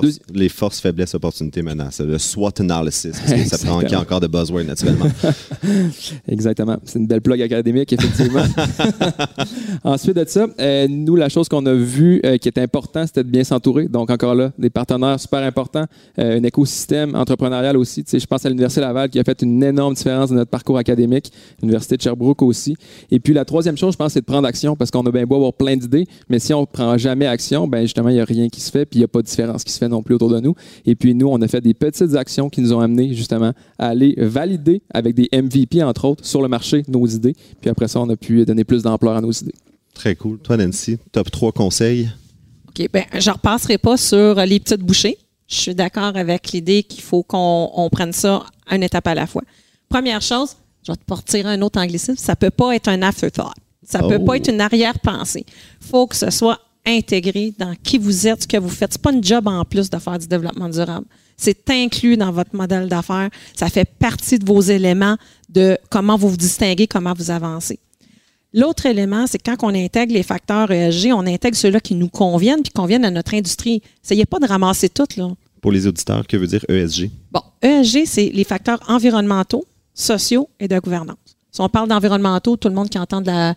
Deuxi- 0.00 0.20
les 0.32 0.48
forces, 0.48 0.80
faiblesses, 0.80 1.14
opportunités, 1.14 1.62
menaces. 1.62 2.00
Le 2.00 2.18
SWOT 2.18 2.52
analysis. 2.60 3.12
Parce 3.18 3.32
que 3.32 3.48
ça 3.48 3.58
prend 3.58 3.80
encore 4.00 4.20
de 4.20 4.26
buzzwords, 4.26 4.64
naturellement. 4.64 5.06
Exactement. 6.28 6.76
C'est 6.84 6.98
une 6.98 7.06
belle 7.06 7.20
plug 7.20 7.40
académique, 7.42 7.92
effectivement. 7.92 8.44
Ensuite 9.84 10.16
de 10.16 10.24
ça, 10.26 10.46
euh, 10.60 10.86
nous, 10.88 11.16
la 11.16 11.28
chose 11.28 11.48
qu'on 11.48 11.64
a 11.66 11.74
vue 11.74 12.20
euh, 12.24 12.36
qui 12.38 12.48
est 12.48 12.58
important, 12.58 13.06
c'était 13.06 13.24
de 13.24 13.28
bien 13.28 13.44
s'entourer. 13.44 13.88
Donc, 13.88 14.10
encore 14.10 14.34
là, 14.34 14.52
des 14.58 14.70
partenaires 14.70 15.18
super 15.18 15.40
importants, 15.40 15.86
euh, 16.18 16.38
un 16.38 16.42
écosystème 16.44 17.14
entrepreneurial 17.14 17.76
aussi. 17.76 18.04
Tu 18.04 18.10
sais, 18.10 18.18
je 18.18 18.26
pense 18.26 18.44
à 18.46 18.48
l'Université 18.48 18.80
Laval 18.80 19.10
qui 19.10 19.18
a 19.18 19.24
fait 19.24 19.42
une 19.42 19.62
énorme 19.62 19.94
différence 19.94 20.30
dans 20.30 20.36
notre 20.36 20.50
parcours 20.50 20.78
académique, 20.78 21.30
l'Université 21.60 21.96
de 21.96 22.02
Sherbrooke 22.02 22.42
aussi. 22.42 22.76
Et 23.10 23.20
puis, 23.20 23.32
la 23.34 23.44
troisième 23.44 23.76
chose, 23.76 23.92
je 23.92 23.98
pense, 23.98 24.12
c'est 24.12 24.20
de 24.20 24.24
prendre 24.26 24.46
action 24.46 24.76
parce 24.76 24.90
qu'on 24.90 25.02
a 25.02 25.10
bien 25.10 25.24
beau 25.24 25.36
avoir 25.36 25.52
plein 25.52 25.76
d'idées, 25.76 26.06
mais 26.28 26.38
si 26.38 26.52
on 26.54 26.62
ne 26.62 26.66
prend 26.66 26.96
jamais 26.98 27.26
action, 27.26 27.66
ben 27.66 27.82
justement, 27.82 28.08
il 28.08 28.14
n'y 28.14 28.20
a 28.20 28.24
rien 28.24 28.48
qui 28.48 28.60
se 28.60 28.70
fait, 28.70 28.84
puis 28.84 28.98
il 28.98 29.00
n'y 29.00 29.04
a 29.04 29.08
pas 29.08 29.20
de 29.20 29.26
différence 29.26 29.64
qui 29.64 29.72
se 29.72 29.78
fait 29.78 29.81
non 29.88 30.02
plus 30.02 30.14
autour 30.14 30.30
de 30.30 30.40
nous. 30.40 30.54
Et 30.86 30.94
puis, 30.94 31.14
nous, 31.14 31.28
on 31.28 31.40
a 31.42 31.48
fait 31.48 31.60
des 31.60 31.74
petites 31.74 32.14
actions 32.14 32.48
qui 32.50 32.60
nous 32.60 32.72
ont 32.72 32.80
amenés 32.80 33.14
justement 33.14 33.52
à 33.78 33.88
aller 33.88 34.14
valider 34.18 34.82
avec 34.92 35.14
des 35.14 35.28
MVP, 35.32 35.82
entre 35.82 36.04
autres, 36.06 36.24
sur 36.24 36.42
le 36.42 36.48
marché 36.48 36.82
nos 36.88 37.06
idées. 37.06 37.34
Puis 37.60 37.70
après 37.70 37.88
ça, 37.88 38.00
on 38.00 38.08
a 38.10 38.16
pu 38.16 38.44
donner 38.44 38.64
plus 38.64 38.82
d'ampleur 38.82 39.16
à 39.16 39.20
nos 39.20 39.32
idées. 39.32 39.54
Très 39.94 40.14
cool. 40.16 40.38
Toi, 40.38 40.56
Nancy, 40.56 40.98
top 41.12 41.30
3 41.30 41.52
conseils? 41.52 42.08
OK, 42.68 42.88
ben, 42.92 43.04
je 43.18 43.28
ne 43.28 43.34
repasserai 43.34 43.78
pas 43.78 43.96
sur 43.96 44.36
les 44.46 44.58
petites 44.58 44.80
bouchées. 44.80 45.18
Je 45.48 45.56
suis 45.56 45.74
d'accord 45.74 46.16
avec 46.16 46.52
l'idée 46.52 46.82
qu'il 46.82 47.02
faut 47.02 47.22
qu'on 47.22 47.70
on 47.74 47.90
prenne 47.90 48.12
ça 48.14 48.44
une 48.70 48.82
étape 48.82 49.06
à 49.06 49.14
la 49.14 49.26
fois. 49.26 49.42
Première 49.90 50.22
chose, 50.22 50.56
je 50.86 50.92
vais 50.92 50.96
te 50.96 51.04
partir 51.04 51.46
un 51.46 51.60
autre 51.60 51.78
anglicisme, 51.78 52.16
ça 52.16 52.34
peut 52.34 52.50
pas 52.50 52.74
être 52.74 52.88
un 52.88 53.02
afterthought. 53.02 53.52
Ça 53.84 54.00
Oh. 54.02 54.08
peut 54.08 54.24
pas 54.24 54.36
être 54.38 54.48
une 54.48 54.60
arrière-pensée. 54.62 55.44
faut 55.80 56.06
que 56.06 56.16
ce 56.16 56.30
soit 56.30 56.58
intégré 56.86 57.54
dans 57.58 57.74
qui 57.82 57.98
vous 57.98 58.26
êtes, 58.26 58.42
ce 58.42 58.48
que 58.48 58.56
vous 58.56 58.68
faites. 58.68 58.92
C'est 58.92 59.02
pas 59.02 59.12
une 59.12 59.22
job 59.22 59.46
en 59.46 59.64
plus 59.64 59.90
de 59.90 59.98
faire 59.98 60.18
du 60.18 60.26
développement 60.26 60.68
durable. 60.68 61.06
C'est 61.36 61.68
inclus 61.70 62.16
dans 62.16 62.30
votre 62.30 62.54
modèle 62.54 62.88
d'affaires. 62.88 63.30
Ça 63.56 63.68
fait 63.68 63.84
partie 63.84 64.38
de 64.38 64.44
vos 64.44 64.60
éléments 64.60 65.16
de 65.48 65.78
comment 65.90 66.16
vous 66.16 66.28
vous 66.30 66.36
distinguez, 66.36 66.86
comment 66.86 67.14
vous 67.14 67.30
avancez. 67.30 67.78
L'autre 68.54 68.86
élément, 68.86 69.26
c'est 69.26 69.38
quand 69.38 69.56
on 69.62 69.74
intègre 69.74 70.12
les 70.12 70.22
facteurs 70.22 70.70
ESG, 70.70 71.10
on 71.12 71.26
intègre 71.26 71.56
ceux-là 71.56 71.80
qui 71.80 71.94
nous 71.94 72.08
conviennent 72.08 72.62
puis 72.62 72.72
conviennent 72.72 73.04
à 73.04 73.10
notre 73.10 73.34
industrie. 73.34 73.82
Essayez 74.04 74.26
pas 74.26 74.38
de 74.40 74.46
ramasser 74.46 74.90
tout, 74.90 75.06
là. 75.16 75.30
Pour 75.62 75.72
les 75.72 75.86
auditeurs, 75.86 76.26
que 76.26 76.36
veut 76.36 76.46
dire 76.46 76.64
ESG? 76.68 77.10
Bon, 77.30 77.40
ESG, 77.62 78.04
c'est 78.04 78.30
les 78.34 78.44
facteurs 78.44 78.80
environnementaux, 78.88 79.64
sociaux 79.94 80.50
et 80.58 80.68
de 80.68 80.78
gouvernance. 80.80 81.16
Si 81.54 81.60
on 81.60 81.68
parle 81.68 81.86
d'environnementaux, 81.86 82.56
tout 82.56 82.68
le 82.68 82.74
monde 82.74 82.88
qui 82.88 82.98
entend 82.98 83.20
de 83.20 83.26
la- 83.26 83.54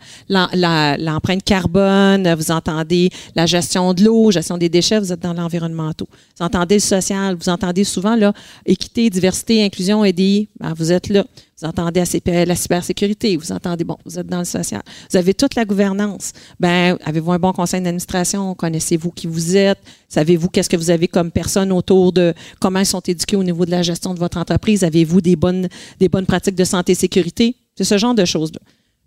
la- 0.53 0.97
l'empreinte 0.97 1.41
carbone, 1.45 2.33
vous 2.33 2.51
entendez 2.51 3.09
la 3.35 3.45
gestion 3.45 3.93
de 3.93 4.03
l'eau, 4.03 4.31
gestion 4.31 4.57
des 4.57 4.67
déchets, 4.67 4.99
vous 4.99 5.13
êtes 5.13 5.21
dans 5.21 5.33
l'environnementaux. 5.33 6.07
Vous 6.37 6.45
entendez 6.45 6.75
le 6.75 6.81
social, 6.81 7.37
vous 7.39 7.47
entendez 7.47 7.85
souvent 7.85 8.17
là, 8.17 8.33
équité, 8.65 9.09
diversité, 9.09 9.63
inclusion, 9.63 10.03
EDI, 10.03 10.49
ben, 10.59 10.73
vous 10.73 10.91
êtes 10.91 11.07
là. 11.07 11.23
Vous 11.57 11.65
entendez 11.69 12.01
la, 12.01 12.05
CP 12.05 12.43
la 12.45 12.55
cybersécurité, 12.57 13.37
vous 13.37 13.53
entendez, 13.53 13.85
bon, 13.85 13.95
vous 14.05 14.19
êtes 14.19 14.27
dans 14.27 14.39
le 14.39 14.43
social. 14.45 14.81
Vous 15.09 15.15
avez 15.17 15.33
toute 15.33 15.55
la 15.55 15.63
gouvernance. 15.63 16.33
Ben, 16.59 16.97
avez-vous 17.05 17.31
un 17.31 17.39
bon 17.39 17.53
conseil 17.53 17.79
d'administration? 17.81 18.55
Connaissez-vous 18.55 19.11
qui 19.11 19.25
vous 19.27 19.55
êtes? 19.55 19.79
Savez-vous 20.09 20.49
qu'est-ce 20.49 20.67
que 20.69 20.75
vous 20.75 20.89
avez 20.89 21.07
comme 21.07 21.31
personne 21.31 21.71
autour 21.71 22.11
de 22.11 22.33
comment 22.59 22.79
ils 22.79 22.85
sont 22.85 22.99
éduqués 22.99 23.37
au 23.37 23.43
niveau 23.43 23.65
de 23.65 23.71
la 23.71 23.83
gestion 23.83 24.13
de 24.13 24.19
votre 24.19 24.37
entreprise? 24.37 24.83
Avez-vous 24.83 25.21
des 25.21 25.37
bonnes, 25.37 25.69
des 25.97 26.09
bonnes 26.09 26.25
pratiques 26.25 26.55
de 26.55 26.65
santé 26.65 26.91
et 26.91 26.95
sécurité? 26.95 27.55
C'est 27.75 27.83
ce 27.83 27.97
genre 27.97 28.15
de 28.15 28.25
choses-là. 28.25 28.59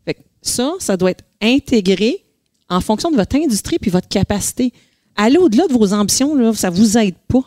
Fait 0.05 0.15
que 0.15 0.21
ça, 0.43 0.73
ça 0.79 0.97
doit 0.97 1.11
être 1.11 1.25
intégré 1.41 2.25
en 2.69 2.81
fonction 2.81 3.11
de 3.11 3.17
votre 3.17 3.37
industrie 3.37 3.79
puis 3.79 3.91
votre 3.91 4.09
capacité. 4.09 4.73
Aller 5.17 5.39
au-delà 5.39 5.67
de 5.67 5.73
vos 5.73 5.93
ambitions, 5.93 6.35
là, 6.35 6.53
ça 6.55 6.71
vous 6.71 6.97
aide 6.99 7.17
pas. 7.29 7.43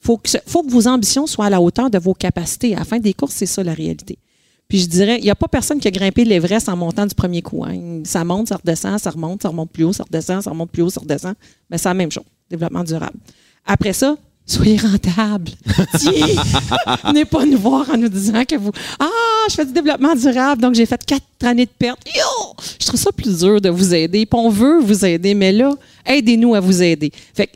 Faut 0.00 0.18
que, 0.18 0.28
faut 0.46 0.62
que 0.62 0.70
vos 0.70 0.86
ambitions 0.86 1.26
soient 1.26 1.46
à 1.46 1.50
la 1.50 1.60
hauteur 1.60 1.88
de 1.88 1.98
vos 1.98 2.12
capacités. 2.12 2.74
À 2.74 2.80
la 2.80 2.84
fin 2.84 2.98
des 2.98 3.14
courses, 3.14 3.34
c'est 3.34 3.46
ça 3.46 3.62
la 3.62 3.72
réalité. 3.72 4.18
Puis 4.68 4.78
je 4.80 4.86
dirais, 4.86 5.18
il 5.18 5.24
n'y 5.24 5.30
a 5.30 5.34
pas 5.34 5.48
personne 5.48 5.78
qui 5.78 5.88
a 5.88 5.90
grimpé 5.90 6.24
l'Everest 6.24 6.68
en 6.68 6.76
montant 6.76 7.06
du 7.06 7.14
premier 7.14 7.42
coup. 7.42 7.64
hein. 7.64 8.02
Ça 8.04 8.24
monte, 8.24 8.48
ça 8.48 8.56
redescend, 8.56 8.98
ça 8.98 9.10
remonte, 9.10 9.42
ça 9.42 9.48
remonte 9.48 9.70
plus 9.70 9.84
haut, 9.84 9.92
ça 9.92 10.04
redescend, 10.04 10.42
ça 10.42 10.50
remonte 10.50 10.70
plus 10.70 10.82
haut, 10.82 10.90
ça 10.90 11.00
redescend. 11.00 11.34
Mais 11.70 11.78
c'est 11.78 11.88
la 11.88 11.94
même 11.94 12.10
chose. 12.10 12.24
Développement 12.50 12.84
durable. 12.84 13.16
Après 13.64 13.92
ça, 13.92 14.16
soyez 14.46 14.76
rentable. 14.76 15.50
Venez 17.04 17.24
pas 17.24 17.44
nous 17.46 17.58
voir 17.58 17.88
en 17.90 17.96
nous 17.96 18.08
disant 18.08 18.44
que 18.44 18.56
vous. 18.56 18.70
Ah, 18.98 19.08
je 19.50 19.54
fais 19.54 19.66
du 19.66 19.72
développement 19.72 20.14
durable, 20.14 20.60
donc 20.62 20.74
j'ai 20.74 20.86
fait 20.86 21.04
quatre 21.04 21.22
années 21.44 21.66
de 21.66 21.70
perte. 21.78 21.98
Yo! 22.14 22.54
Je 22.80 22.86
trouve 22.86 23.00
ça 23.00 23.12
plus 23.12 23.38
dur 23.38 23.60
de 23.60 23.68
vous 23.70 23.94
aider. 23.94 24.26
Puis 24.26 24.38
on 24.38 24.50
veut 24.50 24.80
vous 24.80 25.04
aider, 25.04 25.34
mais 25.34 25.52
là, 25.52 25.74
aidez-nous 26.06 26.54
à 26.54 26.60
vous 26.60 26.82
aider. 26.82 27.10
Fait 27.34 27.46
que 27.46 27.52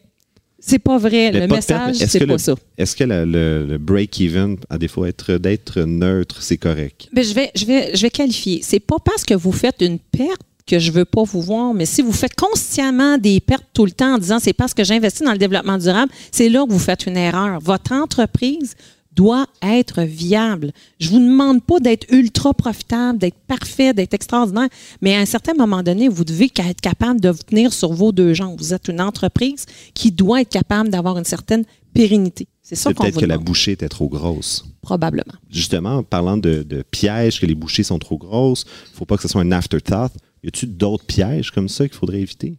c'est 0.61 0.79
pas 0.79 0.99
vrai. 0.99 1.31
Mais 1.33 1.33
le 1.33 1.39
pas 1.41 1.47
mais 1.47 1.55
message, 1.57 1.97
c'est 1.97 2.27
pas 2.27 2.33
le- 2.33 2.39
ça. 2.39 2.55
Est-ce 2.77 2.95
que 2.97 3.05
la- 3.05 3.25
le, 3.25 3.65
le 3.67 3.79
break-even, 3.79 4.57
à 4.69 4.77
défaut 4.79 5.05
être- 5.07 5.39
d'être 5.39 5.81
neutre, 5.83 6.43
c'est 6.43 6.59
correct? 6.59 7.09
Ben, 7.13 7.25
je, 7.25 7.33
vais, 7.33 7.51
je, 7.55 7.65
vais, 7.65 7.95
je 7.97 8.03
vais 8.03 8.11
qualifier. 8.11 8.61
C'est 8.63 8.81
pas 8.81 8.97
parce 9.03 9.25
que 9.25 9.35
vous 9.35 9.53
faites 9.53 9.81
une 9.81 9.99
perte 9.99 10.43
que 10.69 10.79
je 10.79 10.93
veux 10.93 11.05
pas 11.05 11.23
vous 11.25 11.41
voir, 11.41 11.75
mais 11.75 11.87
si 11.87 12.03
vous 12.03 12.13
faites 12.13 12.35
consciemment 12.35 13.19
des 13.19 13.41
pertes 13.41 13.65
tout 13.73 13.87
le 13.87 13.91
temps 13.91 14.15
en 14.15 14.19
disant 14.19 14.39
c'est 14.39 14.53
parce 14.53 14.75
que 14.75 14.85
j'investis 14.85 15.23
dans 15.23 15.33
le 15.33 15.39
développement 15.39 15.79
durable, 15.79 16.13
c'est 16.31 16.49
là 16.49 16.65
que 16.67 16.73
vous 16.73 16.79
faites 16.79 17.07
une 17.07 17.17
erreur. 17.17 17.59
Votre 17.61 17.93
entreprise 17.93 18.75
doit 19.13 19.47
être 19.63 20.03
viable. 20.03 20.71
Je 21.01 21.09
vous 21.09 21.19
demande 21.19 21.65
pas 21.65 21.81
d'être 21.81 22.07
ultra 22.13 22.55
profitable, 22.55 23.19
d'être 23.19 23.39
parfait, 23.49 23.93
d'être 23.93 24.15
extraordinaire, 24.15 24.69
mais 25.03 25.17
à 25.17 25.19
un 25.19 25.25
certain 25.25 25.55
moment 25.55 25.83
donné, 25.83 26.09
vous 26.09 26.25
devez 26.25 26.53
être 26.57 26.81
capable 26.81 27.21
de 27.21 27.31
vous 27.31 27.43
tenir 27.43 27.73
sur 27.73 27.93
vos 27.93 28.13
deux 28.13 28.33
jambes. 28.35 28.57
Vous 28.59 28.75
êtes 28.75 28.87
une 28.87 29.01
entreprise 29.01 29.67
qui 29.95 30.13
doit 30.13 30.43
être 30.43 30.51
capable 30.51 30.91
d'avoir 30.91 31.19
une 31.19 31.25
certaine 31.25 31.65
pérennité. 31.93 32.47
C'est 32.63 32.77
ça 32.77 32.93
qu'on 32.93 33.03
peut-être 33.03 33.19
que 33.19 33.25
la 33.25 33.39
bouchée 33.39 33.73
était 33.73 33.89
trop 33.89 34.09
grosse. 34.09 34.65
probablement. 34.83 35.35
Justement, 35.51 35.97
en 35.97 36.03
parlant 36.03 36.37
de, 36.37 36.63
de 36.63 36.83
pièges, 36.83 37.41
que 37.41 37.47
les 37.47 37.55
bouchées 37.55 37.83
sont 37.83 37.99
trop 37.99 38.19
grosses, 38.19 38.67
il 38.69 38.93
ne 38.93 38.97
faut 38.99 39.07
pas 39.07 39.17
que 39.17 39.23
ce 39.23 39.29
soit 39.29 39.41
un 39.41 39.53
afterthought. 39.53 40.13
Y 40.43 40.49
a-t-il 40.49 40.77
d'autres 40.77 41.05
pièges 41.05 41.51
comme 41.51 41.69
ça 41.69 41.87
qu'il 41.89 41.97
faudrait 41.97 42.21
éviter? 42.21 42.59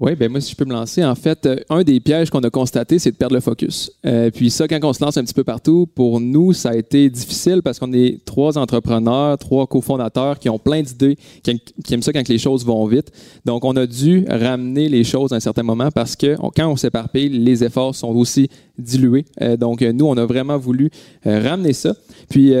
Oui, 0.00 0.16
ben 0.16 0.28
moi, 0.28 0.40
si 0.40 0.50
je 0.50 0.56
peux 0.56 0.64
me 0.64 0.72
lancer, 0.72 1.04
en 1.04 1.14
fait, 1.14 1.46
euh, 1.46 1.56
un 1.70 1.84
des 1.84 2.00
pièges 2.00 2.28
qu'on 2.28 2.40
a 2.40 2.50
constaté, 2.50 2.98
c'est 2.98 3.12
de 3.12 3.16
perdre 3.16 3.36
le 3.36 3.40
focus. 3.40 3.88
Euh, 4.04 4.32
puis 4.32 4.50
ça, 4.50 4.66
quand 4.66 4.80
on 4.82 4.92
se 4.92 5.04
lance 5.04 5.16
un 5.16 5.22
petit 5.22 5.34
peu 5.34 5.44
partout, 5.44 5.86
pour 5.94 6.20
nous, 6.20 6.52
ça 6.52 6.70
a 6.70 6.74
été 6.74 7.08
difficile 7.08 7.62
parce 7.62 7.78
qu'on 7.78 7.92
est 7.92 8.18
trois 8.24 8.58
entrepreneurs, 8.58 9.38
trois 9.38 9.68
cofondateurs 9.68 10.40
qui 10.40 10.48
ont 10.48 10.58
plein 10.58 10.82
d'idées, 10.82 11.16
qui, 11.44 11.60
aiment- 11.94 12.02
ça 12.02 12.12
quand 12.12 12.28
les 12.28 12.38
choses 12.38 12.64
vont 12.66 12.84
vite. 12.86 13.12
Donc, 13.44 13.64
on 13.64 13.76
a 13.76 13.86
dû 13.86 14.24
ramener 14.28 14.88
les 14.88 15.04
choses 15.04 15.32
à 15.32 15.36
un 15.36 15.40
certain 15.40 15.62
moment 15.62 15.90
parce 15.92 16.16
que 16.16 16.34
quand 16.56 16.66
on 16.68 16.74
s'éparpille, 16.76 17.28
les 17.28 17.62
efforts 17.62 17.94
sont 17.94 18.08
aussi 18.16 18.48
dilués. 18.76 19.24
Euh, 19.40 19.56
donc, 19.56 19.82
nous, 19.82 20.06
on 20.06 20.16
a 20.16 20.26
vraiment 20.26 20.58
voulu 20.58 20.90
ramener 21.24 21.74
ça. 21.74 21.94
Puis, 22.28 22.52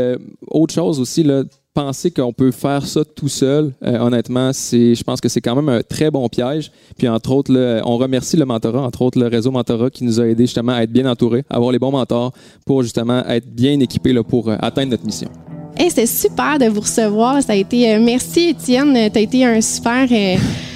autre 0.46 0.74
chose 0.74 1.00
aussi, 1.00 1.24
là, 1.24 1.42
penser 1.74 2.10
qu'on 2.10 2.32
peut 2.32 2.50
faire 2.50 2.86
ça 2.86 3.04
tout 3.04 3.28
seul, 3.28 3.72
euh, 3.84 3.98
honnêtement, 3.98 4.52
c'est, 4.52 4.94
je 4.94 5.02
pense 5.02 5.20
que 5.20 5.28
c'est 5.28 5.40
quand 5.40 5.56
même 5.56 5.68
un 5.68 5.82
très 5.82 6.10
bon 6.10 6.28
piège. 6.28 6.70
Puis 6.98 7.08
entre 7.08 7.32
autres, 7.32 7.80
on 7.84 7.96
remercie 7.96 8.36
le 8.36 8.44
mentorat, 8.44 8.82
entre 8.82 9.02
autres 9.02 9.18
le 9.18 9.26
réseau 9.26 9.50
mentorat 9.50 9.90
qui 9.90 10.04
nous 10.04 10.20
a 10.20 10.26
aidé 10.26 10.44
justement 10.44 10.72
à 10.72 10.82
être 10.82 10.92
bien 10.92 11.10
entouré, 11.10 11.44
à 11.48 11.56
avoir 11.56 11.72
les 11.72 11.78
bons 11.78 11.90
mentors 11.90 12.32
pour 12.66 12.82
justement 12.82 13.24
être 13.26 13.46
bien 13.48 13.78
équipés 13.80 14.12
pour 14.22 14.48
euh, 14.50 14.56
atteindre 14.60 14.90
notre 14.90 15.06
mission. 15.06 15.28
Hey, 15.76 15.88
C'était 15.88 16.06
super 16.06 16.58
de 16.58 16.66
vous 16.66 16.80
recevoir. 16.80 17.42
Ça 17.42 17.52
a 17.52 17.56
été. 17.56 17.94
euh, 17.94 18.00
merci, 18.00 18.50
Étienne. 18.50 18.92
Tu 19.10 19.18
as 19.18 19.22
été 19.22 19.44
un 19.44 19.60
super 19.60 20.06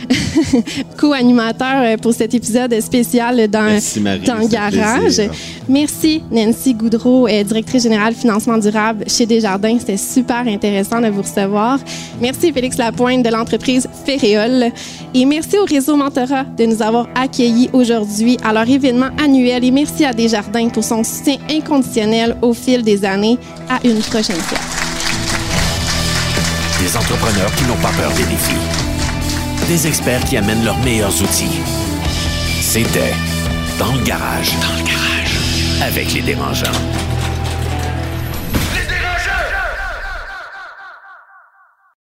co-animateur 0.98 1.82
euh, 1.82 1.96
pour 1.96 2.12
cet 2.12 2.34
épisode 2.34 2.78
spécial 2.80 3.48
dans, 3.48 3.62
Merci, 3.62 4.00
Marie, 4.00 4.20
dans 4.20 4.46
Garage. 4.46 5.22
Merci, 5.68 6.22
Nancy 6.30 6.74
Goudreau, 6.74 7.26
euh, 7.26 7.42
directrice 7.42 7.82
générale 7.82 8.14
financement 8.14 8.58
durable 8.58 9.04
chez 9.08 9.26
Desjardins. 9.26 9.78
C'était 9.78 9.96
super 9.96 10.46
intéressant 10.46 11.00
de 11.00 11.08
vous 11.08 11.22
recevoir. 11.22 11.78
Merci, 12.20 12.52
Félix 12.52 12.76
Lapointe 12.76 13.24
de 13.24 13.30
l'entreprise 13.30 13.88
Ferréol. 14.04 14.72
Et 15.14 15.24
merci 15.24 15.58
au 15.58 15.64
réseau 15.64 15.96
Mentorat 15.96 16.44
de 16.56 16.66
nous 16.66 16.82
avoir 16.82 17.08
accueillis 17.14 17.70
aujourd'hui 17.72 18.36
à 18.44 18.52
leur 18.52 18.68
événement 18.68 19.10
annuel. 19.22 19.64
Et 19.64 19.70
merci 19.70 20.04
à 20.04 20.12
Desjardins 20.12 20.68
pour 20.68 20.84
son 20.84 21.02
soutien 21.02 21.36
inconditionnel 21.50 22.36
au 22.42 22.52
fil 22.52 22.82
des 22.82 23.04
années. 23.04 23.38
À 23.68 23.84
une 23.84 23.98
prochaine 23.98 24.36
fois. 24.36 24.58
Des 26.80 26.96
entrepreneurs 26.96 27.52
qui 27.56 27.64
n'ont 27.64 27.76
pas 27.76 27.90
peur 27.98 28.12
des 28.12 28.24
défis. 28.24 28.85
Des 29.68 29.88
experts 29.88 30.24
qui 30.24 30.36
amènent 30.36 30.64
leurs 30.64 30.78
meilleurs 30.78 31.20
outils. 31.22 31.60
C'était 32.60 33.12
Dans 33.80 33.92
le 33.92 34.02
garage. 34.04 34.52
Dans 34.60 34.78
le 34.78 34.84
garage. 34.84 35.38
Avec 35.82 36.12
les 36.12 36.22
dérangeants. 36.22 36.70